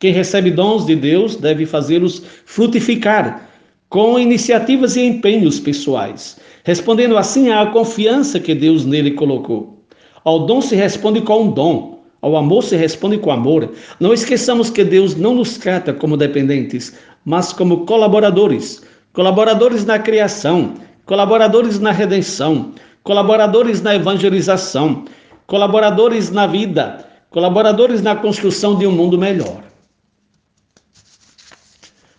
Quem 0.00 0.12
recebe 0.12 0.50
dons 0.50 0.84
de 0.84 0.96
Deus 0.96 1.36
deve 1.36 1.64
fazê-los 1.64 2.24
frutificar 2.44 3.48
com 3.88 4.18
iniciativas 4.18 4.96
e 4.96 5.02
empenhos 5.02 5.60
pessoais, 5.60 6.36
respondendo 6.64 7.16
assim 7.16 7.50
à 7.50 7.64
confiança 7.66 8.40
que 8.40 8.52
Deus 8.52 8.84
nele 8.84 9.12
colocou. 9.12 9.84
Ao 10.24 10.40
dom 10.40 10.60
se 10.60 10.74
responde 10.74 11.20
com 11.20 11.44
um 11.44 11.50
dom, 11.52 12.00
Ao 12.22 12.36
amor 12.36 12.62
se 12.62 12.76
responde 12.76 13.16
com 13.16 13.30
amor. 13.30 13.72
Não 13.98 14.12
esqueçamos 14.12 14.68
que 14.68 14.84
Deus 14.84 15.14
não 15.14 15.34
nos 15.36 15.56
trata 15.56 15.92
como 15.92 16.18
dependentes, 16.18 16.94
mas 17.24 17.50
como 17.52 17.86
colaboradores. 17.86 18.82
Colaboradores 19.12 19.84
na 19.84 19.98
criação, 19.98 20.74
colaboradores 21.04 21.80
na 21.80 21.90
redenção, 21.90 22.72
colaboradores 23.02 23.82
na 23.82 23.96
evangelização, 23.96 25.04
colaboradores 25.48 26.30
na 26.30 26.46
vida, 26.46 27.04
colaboradores 27.28 28.02
na 28.02 28.14
construção 28.14 28.76
de 28.76 28.86
um 28.86 28.92
mundo 28.92 29.18
melhor. 29.18 29.64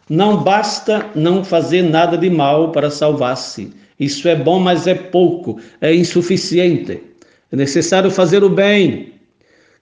Não 0.10 0.44
basta 0.44 1.10
não 1.16 1.42
fazer 1.42 1.84
nada 1.84 2.18
de 2.18 2.30
mal 2.30 2.74
para 2.74 2.92
salvar-se. 2.92 3.72
Isso 3.98 4.28
é 4.28 4.36
bom, 4.36 4.60
mas 4.60 4.86
é 4.86 4.94
pouco, 4.94 5.58
é 5.80 5.96
insuficiente. 5.96 7.02
É 7.50 7.56
necessário 7.56 8.12
fazer 8.12 8.44
o 8.44 8.50
bem. 8.50 9.14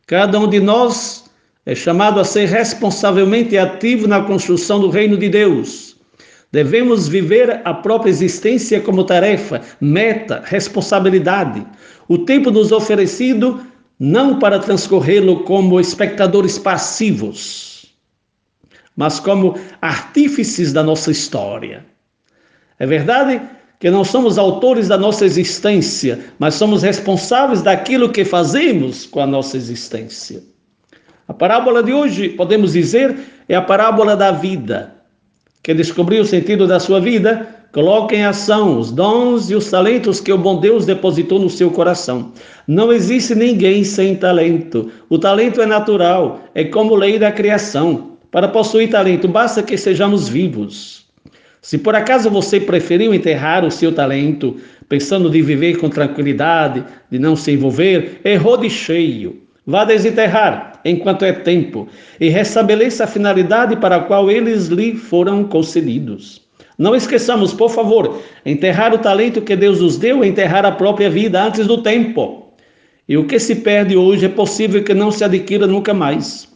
Cada 0.06 0.40
um 0.40 0.48
de 0.48 0.60
nós 0.60 1.26
é 1.66 1.74
chamado 1.74 2.20
a 2.20 2.24
ser 2.24 2.46
responsavelmente 2.46 3.58
ativo 3.58 4.08
na 4.08 4.22
construção 4.22 4.80
do 4.80 4.92
reino 4.92 5.18
de 5.18 5.30
Deus. 5.30 5.99
Devemos 6.52 7.08
viver 7.08 7.62
a 7.64 7.74
própria 7.74 8.10
existência 8.10 8.82
como 8.82 9.04
tarefa, 9.04 9.62
meta, 9.80 10.42
responsabilidade. 10.46 11.66
O 12.08 12.18
tempo 12.18 12.50
nos 12.50 12.72
oferecido 12.72 13.62
não 14.00 14.40
para 14.40 14.60
transcorrê-lo 14.60 15.44
como 15.44 15.80
espectadores 15.80 16.58
passivos 16.58 17.70
mas 19.00 19.18
como 19.18 19.58
artífices 19.82 20.74
da 20.74 20.84
nossa 20.84 21.10
história. 21.10 21.86
É 22.78 22.86
verdade 22.86 23.42
que 23.80 23.90
não 23.90 24.04
somos 24.04 24.38
autores 24.38 24.90
da 24.90 24.98
nossa 24.98 25.24
existência, 25.24 26.20
mas 26.38 26.56
somos 26.56 26.84
responsáveis 26.84 27.62
daquilo 27.62 28.12
que 28.12 28.26
fazemos 28.26 29.06
com 29.06 29.22
a 29.22 29.26
nossa 29.26 29.56
existência. 29.56 30.44
A 31.30 31.34
parábola 31.34 31.82
de 31.82 31.94
hoje, 31.94 32.28
podemos 32.28 32.74
dizer, 32.74 33.18
é 33.48 33.56
a 33.56 33.62
parábola 33.62 34.18
da 34.18 34.32
vida. 34.34 34.94
Quer 35.70 35.76
descobrir 35.76 36.20
o 36.20 36.26
sentido 36.26 36.66
da 36.66 36.80
sua 36.80 37.00
vida? 37.00 37.48
Coloque 37.72 38.16
em 38.16 38.26
ação 38.26 38.80
os 38.80 38.90
dons 38.90 39.52
e 39.52 39.56
os 39.56 39.70
talentos 39.70 40.20
que 40.20 40.34
o 40.34 40.38
bom 40.40 40.60
Deus 40.60 40.84
depositou 40.84 41.38
no 41.38 41.48
seu 41.48 41.70
coração. 41.70 42.34
Não 42.68 42.92
existe 42.92 43.36
ninguém 43.36 43.84
sem 43.84 44.16
talento. 44.16 44.90
O 45.10 45.20
talento 45.20 45.62
é 45.62 45.68
natural, 45.68 46.42
é 46.56 46.64
como 46.64 46.96
lei 46.96 47.20
da 47.20 47.32
criação. 47.32 48.14
Para 48.32 48.48
possuir 48.48 48.90
talento, 48.90 49.28
basta 49.28 49.62
que 49.62 49.78
sejamos 49.78 50.28
vivos. 50.28 51.06
Se 51.62 51.78
por 51.78 51.94
acaso 51.94 52.32
você 52.32 52.60
preferiu 52.60 53.14
enterrar 53.14 53.64
o 53.64 53.70
seu 53.70 53.94
talento, 53.94 54.56
pensando 54.88 55.30
de 55.30 55.40
viver 55.40 55.78
com 55.78 55.88
tranquilidade, 55.88 56.84
de 57.12 57.20
não 57.20 57.36
se 57.36 57.52
envolver, 57.52 58.22
errou 58.26 58.58
de 58.58 58.72
cheio. 58.72 59.44
Vá 59.68 59.86
desenterrar 59.86 60.69
enquanto 60.86 61.24
é 61.24 61.32
tempo 61.32 61.88
e 62.20 62.30
restabeleça 62.30 63.04
a 63.04 63.08
finalidade 63.08 63.76
para 63.76 63.98
a 63.98 64.00
qual 64.02 64.30
eles 64.30 64.68
lhe 64.68 64.96
foram 64.96 65.44
concedidos. 65.44 66.42
Não 66.78 66.96
esqueçamos, 66.96 67.54
por 67.54 67.70
favor, 67.70 68.22
enterrar 68.46 68.94
o 68.94 69.00
talento 69.00 69.42
que 69.42 69.56
Deus 69.56 69.82
nos 69.82 69.98
deu, 69.98 70.24
enterrar 70.24 70.66
a 70.66 70.72
própria 70.72 71.10
vida 71.10 71.44
antes 71.44 71.68
do 71.68 71.84
tempo. 71.84 72.54
E 73.08 73.18
o 73.18 73.26
que 73.26 73.38
se 73.38 73.56
perde 73.56 73.98
hoje 73.98 74.28
é 74.28 74.30
possível 74.30 74.84
que 74.84 74.94
não 74.94 75.12
se 75.12 75.24
adquira 75.24 75.68
nunca 75.68 75.94
mais. 75.94 76.48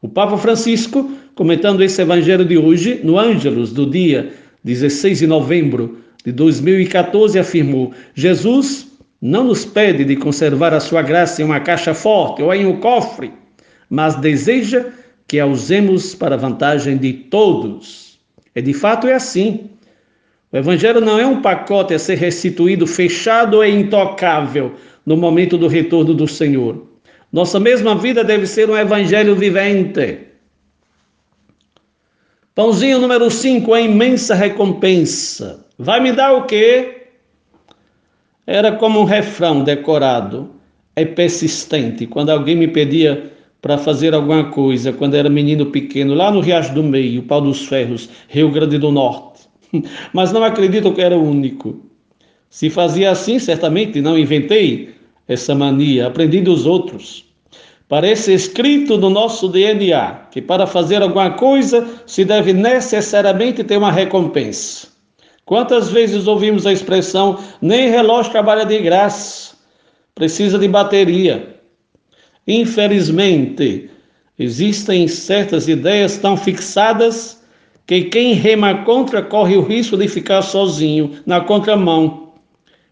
O 0.00 0.08
Papa 0.08 0.38
Francisco, 0.38 1.10
comentando 1.34 1.82
esse 1.82 2.00
evangelho 2.00 2.44
de 2.44 2.56
hoje, 2.56 3.00
no 3.02 3.18
Ângelus 3.18 3.72
do 3.72 3.84
dia 3.84 4.32
16 4.64 5.18
de 5.18 5.26
novembro 5.26 5.98
de 6.24 6.32
2014, 6.32 7.38
afirmou: 7.38 7.92
Jesus 8.14 8.86
não 9.20 9.44
nos 9.44 9.64
pede 9.64 10.04
de 10.04 10.16
conservar 10.16 10.72
a 10.72 10.80
sua 10.80 11.02
graça 11.02 11.42
em 11.42 11.44
uma 11.44 11.60
caixa 11.60 11.92
forte 11.92 12.42
ou 12.42 12.54
em 12.54 12.64
um 12.64 12.78
cofre, 12.78 13.32
mas 13.88 14.16
deseja 14.16 14.86
que 15.28 15.40
a 15.40 15.46
usemos 15.46 16.14
para 16.14 16.36
vantagem 16.36 16.96
de 16.96 17.12
todos. 17.12 18.18
E 18.54 18.62
de 18.62 18.72
fato 18.72 19.06
é 19.06 19.14
assim. 19.14 19.70
O 20.52 20.56
Evangelho 20.56 21.00
não 21.00 21.18
é 21.18 21.26
um 21.26 21.42
pacote 21.42 21.94
a 21.94 21.98
ser 21.98 22.16
restituído 22.16 22.86
fechado 22.86 23.62
e 23.64 23.70
intocável 23.70 24.74
no 25.04 25.16
momento 25.16 25.58
do 25.58 25.68
retorno 25.68 26.14
do 26.14 26.26
Senhor. 26.26 26.86
Nossa 27.32 27.60
mesma 27.60 27.94
vida 27.94 28.24
deve 28.24 28.46
ser 28.46 28.70
um 28.70 28.76
evangelho 28.76 29.34
vivente. 29.34 30.20
Pãozinho 32.54 32.98
número 32.98 33.30
5, 33.30 33.74
a 33.74 33.80
imensa 33.80 34.34
recompensa. 34.34 35.66
Vai 35.78 36.00
me 36.00 36.12
dar 36.12 36.32
o 36.32 36.46
quê? 36.46 37.08
Era 38.46 38.72
como 38.72 39.00
um 39.00 39.04
refrão 39.04 39.62
decorado, 39.62 40.54
é 40.94 41.04
persistente. 41.04 42.06
Quando 42.06 42.30
alguém 42.30 42.56
me 42.56 42.68
pedia 42.68 43.30
para 43.60 43.78
fazer 43.78 44.14
alguma 44.14 44.44
coisa, 44.44 44.92
quando 44.92 45.14
era 45.14 45.28
menino 45.28 45.66
pequeno, 45.66 46.14
lá 46.14 46.30
no 46.30 46.40
Riacho 46.40 46.74
do 46.74 46.82
Meio, 46.82 47.22
Pau 47.22 47.40
dos 47.40 47.66
Ferros, 47.66 48.08
Rio 48.28 48.50
Grande 48.50 48.78
do 48.78 48.92
Norte. 48.92 49.48
Mas 50.12 50.32
não 50.32 50.44
acredito 50.44 50.92
que 50.92 51.00
era 51.00 51.16
o 51.16 51.22
único. 51.22 51.80
Se 52.48 52.70
fazia 52.70 53.10
assim, 53.10 53.38
certamente 53.38 54.00
não 54.00 54.18
inventei 54.18 54.94
essa 55.26 55.54
mania, 55.54 56.06
aprendi 56.06 56.40
dos 56.40 56.66
outros. 56.66 57.24
Parece 57.88 58.32
escrito 58.32 58.98
no 58.98 59.08
nosso 59.08 59.48
DNA 59.48 60.26
que 60.30 60.42
para 60.42 60.66
fazer 60.66 61.02
alguma 61.02 61.30
coisa 61.30 61.86
se 62.06 62.24
deve 62.24 62.52
necessariamente 62.52 63.62
ter 63.62 63.76
uma 63.76 63.92
recompensa. 63.92 64.88
Quantas 65.44 65.90
vezes 65.90 66.26
ouvimos 66.26 66.66
a 66.66 66.72
expressão 66.72 67.38
nem 67.62 67.88
relógio 67.88 68.32
trabalha 68.32 68.64
de 68.64 68.80
graça, 68.80 69.54
precisa 70.14 70.58
de 70.58 70.66
bateria? 70.66 71.55
Infelizmente, 72.46 73.90
existem 74.38 75.08
certas 75.08 75.68
ideias 75.68 76.18
tão 76.18 76.36
fixadas 76.36 77.42
que 77.86 78.02
quem 78.02 78.34
rema 78.34 78.84
contra 78.84 79.22
corre 79.22 79.56
o 79.56 79.62
risco 79.62 79.96
de 79.96 80.08
ficar 80.08 80.42
sozinho, 80.42 81.12
na 81.24 81.40
contramão 81.40 82.26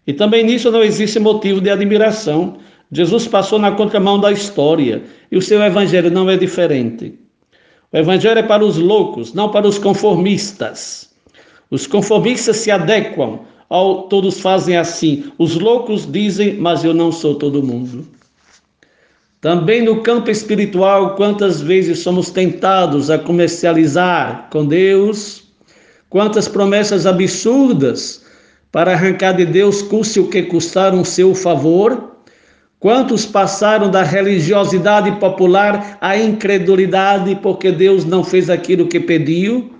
e 0.07 0.13
também 0.13 0.43
nisso 0.43 0.71
não 0.71 0.83
existe 0.83 1.19
motivo 1.19 1.59
de 1.59 1.69
admiração. 1.69 2.57
Jesus 2.91 3.27
passou 3.27 3.57
na 3.57 3.71
contramão 3.71 4.19
da 4.19 4.31
história 4.31 5.03
e 5.31 5.37
o 5.37 5.41
seu 5.41 5.61
evangelho 5.63 6.11
não 6.11 6.29
é 6.29 6.37
diferente. 6.37 7.15
O 7.91 7.97
evangelho 7.97 8.39
é 8.39 8.43
para 8.43 8.63
os 8.63 8.77
loucos, 8.77 9.33
não 9.33 9.49
para 9.49 9.67
os 9.67 9.79
conformistas. 9.79 11.09
Os 11.71 11.87
conformistas 11.87 12.57
se 12.57 12.69
adequam 12.69 13.39
ao 13.67 14.03
todos 14.03 14.39
fazem 14.39 14.77
assim. 14.77 15.25
Os 15.39 15.55
loucos 15.55 16.09
dizem, 16.09 16.55
mas 16.55 16.83
eu 16.83 16.93
não 16.93 17.11
sou 17.11 17.35
todo 17.35 17.63
mundo. 17.63 18.07
Também 19.45 19.79
no 19.79 20.01
campo 20.01 20.31
espiritual, 20.31 21.13
quantas 21.13 21.61
vezes 21.61 21.99
somos 21.99 22.31
tentados 22.31 23.11
a 23.11 23.19
comercializar 23.19 24.47
com 24.49 24.65
Deus, 24.65 25.43
quantas 26.09 26.47
promessas 26.47 27.05
absurdas 27.05 28.25
para 28.71 28.93
arrancar 28.93 29.33
de 29.33 29.45
Deus, 29.45 29.83
custe 29.83 30.19
o 30.19 30.29
que 30.29 30.41
custar 30.41 30.95
um 30.95 31.05
seu 31.05 31.35
favor? 31.35 32.15
Quantos 32.79 33.23
passaram 33.23 33.91
da 33.91 34.01
religiosidade 34.01 35.11
popular 35.19 35.99
à 36.01 36.17
incredulidade 36.17 37.35
porque 37.35 37.71
Deus 37.71 38.03
não 38.03 38.23
fez 38.23 38.49
aquilo 38.49 38.87
que 38.87 38.99
pediu? 38.99 39.75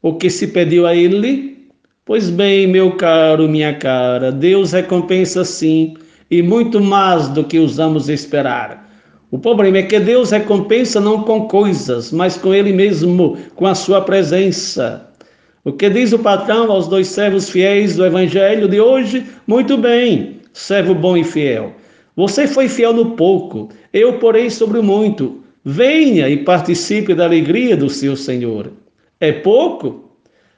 O 0.00 0.14
que 0.14 0.30
se 0.30 0.46
pediu 0.46 0.86
a 0.86 0.96
ele? 0.96 1.68
Pois 2.06 2.30
bem, 2.30 2.66
meu 2.66 2.92
caro, 2.92 3.46
minha 3.46 3.74
cara, 3.74 4.32
Deus 4.32 4.72
recompensa 4.72 5.44
sim, 5.44 5.94
e 6.30 6.42
muito 6.42 6.80
mais 6.80 7.28
do 7.28 7.44
que 7.44 7.58
usamos 7.58 8.08
esperar. 8.08 8.88
O 9.30 9.38
problema 9.38 9.78
é 9.78 9.82
que 9.82 10.00
Deus 10.00 10.30
recompensa 10.30 11.00
não 11.00 11.22
com 11.22 11.46
coisas, 11.48 12.10
mas 12.12 12.36
com 12.36 12.54
Ele 12.54 12.72
mesmo, 12.72 13.36
com 13.54 13.66
a 13.66 13.74
sua 13.74 14.00
presença. 14.00 15.06
O 15.64 15.72
que 15.72 15.90
diz 15.90 16.12
o 16.12 16.18
patrão 16.18 16.70
aos 16.70 16.88
dois 16.88 17.08
servos 17.08 17.50
fiéis 17.50 17.96
do 17.96 18.06
evangelho 18.06 18.66
de 18.66 18.80
hoje? 18.80 19.26
Muito 19.46 19.76
bem, 19.76 20.40
servo 20.52 20.94
bom 20.94 21.16
e 21.16 21.24
fiel. 21.24 21.74
Você 22.16 22.46
foi 22.46 22.68
fiel 22.68 22.94
no 22.94 23.10
pouco, 23.10 23.68
eu 23.92 24.14
porei 24.14 24.48
sobre 24.48 24.78
o 24.78 24.82
muito. 24.82 25.44
Venha 25.62 26.28
e 26.28 26.38
participe 26.38 27.12
da 27.12 27.24
alegria 27.24 27.76
do 27.76 27.90
seu 27.90 28.16
Senhor. 28.16 28.72
É 29.20 29.30
pouco? 29.30 30.10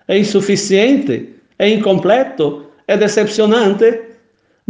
É 0.06 0.16
insuficiente? 0.16 1.30
É 1.58 1.68
incompleto? 1.68 2.66
É 2.86 2.96
decepcionante? 2.96 4.09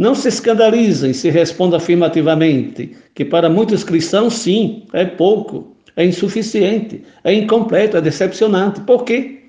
Não 0.01 0.15
se 0.15 0.29
escandalizem 0.29 1.13
se 1.13 1.29
responda 1.29 1.77
afirmativamente, 1.77 2.95
que 3.13 3.23
para 3.23 3.47
muitos 3.47 3.83
cristãos, 3.83 4.33
sim, 4.33 4.81
é 4.93 5.05
pouco, 5.05 5.75
é 5.95 6.03
insuficiente, 6.03 7.03
é 7.23 7.31
incompleto, 7.31 7.97
é 7.97 8.01
decepcionante. 8.01 8.81
Por 8.81 9.03
quê? 9.03 9.41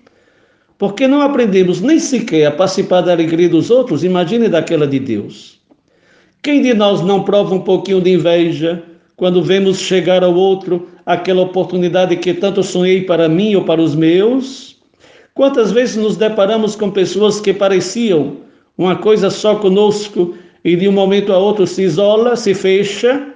Porque 0.76 1.08
não 1.08 1.22
aprendemos 1.22 1.80
nem 1.80 1.98
sequer 1.98 2.44
a 2.44 2.50
participar 2.50 3.00
da 3.00 3.12
alegria 3.12 3.48
dos 3.48 3.70
outros, 3.70 4.04
imagine 4.04 4.46
daquela 4.46 4.86
de 4.86 4.98
Deus. 4.98 5.58
Quem 6.42 6.60
de 6.60 6.74
nós 6.74 7.00
não 7.00 7.22
prova 7.22 7.54
um 7.54 7.60
pouquinho 7.60 8.02
de 8.02 8.12
inveja 8.12 8.82
quando 9.16 9.42
vemos 9.42 9.78
chegar 9.78 10.22
ao 10.22 10.34
outro 10.34 10.86
aquela 11.06 11.40
oportunidade 11.40 12.14
que 12.16 12.34
tanto 12.34 12.62
sonhei 12.62 13.04
para 13.04 13.26
mim 13.26 13.54
ou 13.54 13.64
para 13.64 13.80
os 13.80 13.94
meus? 13.94 14.76
Quantas 15.32 15.72
vezes 15.72 15.96
nos 15.96 16.18
deparamos 16.18 16.76
com 16.76 16.90
pessoas 16.90 17.40
que 17.40 17.54
pareciam 17.54 18.42
uma 18.76 18.96
coisa 18.96 19.30
só 19.30 19.56
conosco 19.56 20.34
e 20.64 20.76
de 20.76 20.88
um 20.88 20.92
momento 20.92 21.32
a 21.32 21.38
outro 21.38 21.66
se 21.66 21.82
isola, 21.82 22.36
se 22.36 22.54
fecha? 22.54 23.32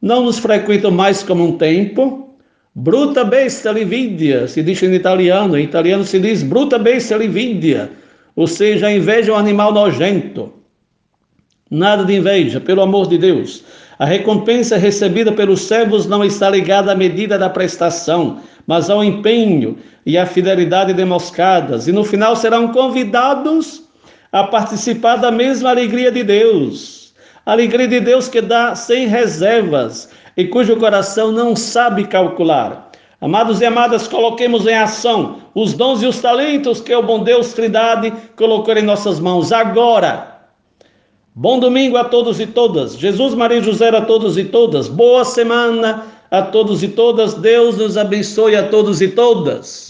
não 0.00 0.24
nos 0.24 0.38
frequentam 0.38 0.90
mais 0.90 1.22
como 1.22 1.44
um 1.44 1.58
tempo. 1.58 2.36
Bruta 2.74 3.24
besta 3.24 3.72
lividia, 3.72 4.46
se 4.46 4.62
diz 4.62 4.82
em 4.82 4.94
italiano. 4.94 5.58
Em 5.58 5.64
italiano 5.64 6.04
se 6.04 6.18
diz 6.18 6.42
bruta 6.42 6.78
besta 6.78 7.16
lividia, 7.16 7.90
ou 8.36 8.46
seja, 8.46 8.90
inveja 8.90 9.32
é 9.32 9.34
um 9.34 9.38
animal 9.38 9.72
nojento. 9.72 10.52
Nada 11.70 12.04
de 12.04 12.16
inveja, 12.16 12.60
pelo 12.60 12.80
amor 12.80 13.08
de 13.08 13.18
Deus. 13.18 13.64
A 13.98 14.04
recompensa 14.04 14.76
recebida 14.76 15.30
pelos 15.32 15.62
servos 15.62 16.06
não 16.06 16.24
está 16.24 16.48
ligada 16.48 16.92
à 16.92 16.94
medida 16.94 17.38
da 17.38 17.50
prestação, 17.50 18.40
mas 18.66 18.88
ao 18.88 19.04
empenho 19.04 19.76
e 20.06 20.16
à 20.16 20.24
fidelidade 20.24 20.94
demonstradas, 20.94 21.86
e 21.86 21.92
no 21.92 22.02
final 22.02 22.34
serão 22.34 22.68
convidados 22.68 23.84
a 24.32 24.44
participar 24.44 25.16
da 25.16 25.30
mesma 25.30 25.70
alegria 25.70 26.10
de 26.10 26.22
Deus. 26.22 27.12
Alegria 27.44 27.88
de 27.88 28.00
Deus 28.00 28.28
que 28.28 28.40
dá 28.40 28.74
sem 28.74 29.06
reservas 29.06 30.08
e 30.36 30.46
cujo 30.46 30.76
coração 30.76 31.32
não 31.32 31.56
sabe 31.56 32.06
calcular. 32.06 32.90
Amados 33.20 33.60
e 33.60 33.66
amadas, 33.66 34.08
coloquemos 34.08 34.66
em 34.66 34.74
ação 34.74 35.38
os 35.54 35.74
dons 35.74 36.02
e 36.02 36.06
os 36.06 36.20
talentos 36.20 36.80
que 36.80 36.94
o 36.94 37.02
bom 37.02 37.22
Deus 37.22 37.52
Trindade 37.52 38.12
colocou 38.36 38.74
em 38.76 38.82
nossas 38.82 39.20
mãos 39.20 39.52
agora. 39.52 40.30
Bom 41.34 41.58
domingo 41.58 41.96
a 41.96 42.04
todos 42.04 42.40
e 42.40 42.46
todas. 42.46 42.96
Jesus, 42.96 43.34
Maria 43.34 43.58
e 43.58 43.62
José 43.62 43.88
a 43.88 44.00
todos 44.00 44.38
e 44.38 44.44
todas. 44.44 44.88
Boa 44.88 45.24
semana 45.24 46.06
a 46.30 46.42
todos 46.42 46.82
e 46.82 46.88
todas. 46.88 47.34
Deus 47.34 47.76
nos 47.76 47.96
abençoe 47.96 48.56
a 48.56 48.68
todos 48.68 49.02
e 49.02 49.08
todas. 49.08 49.89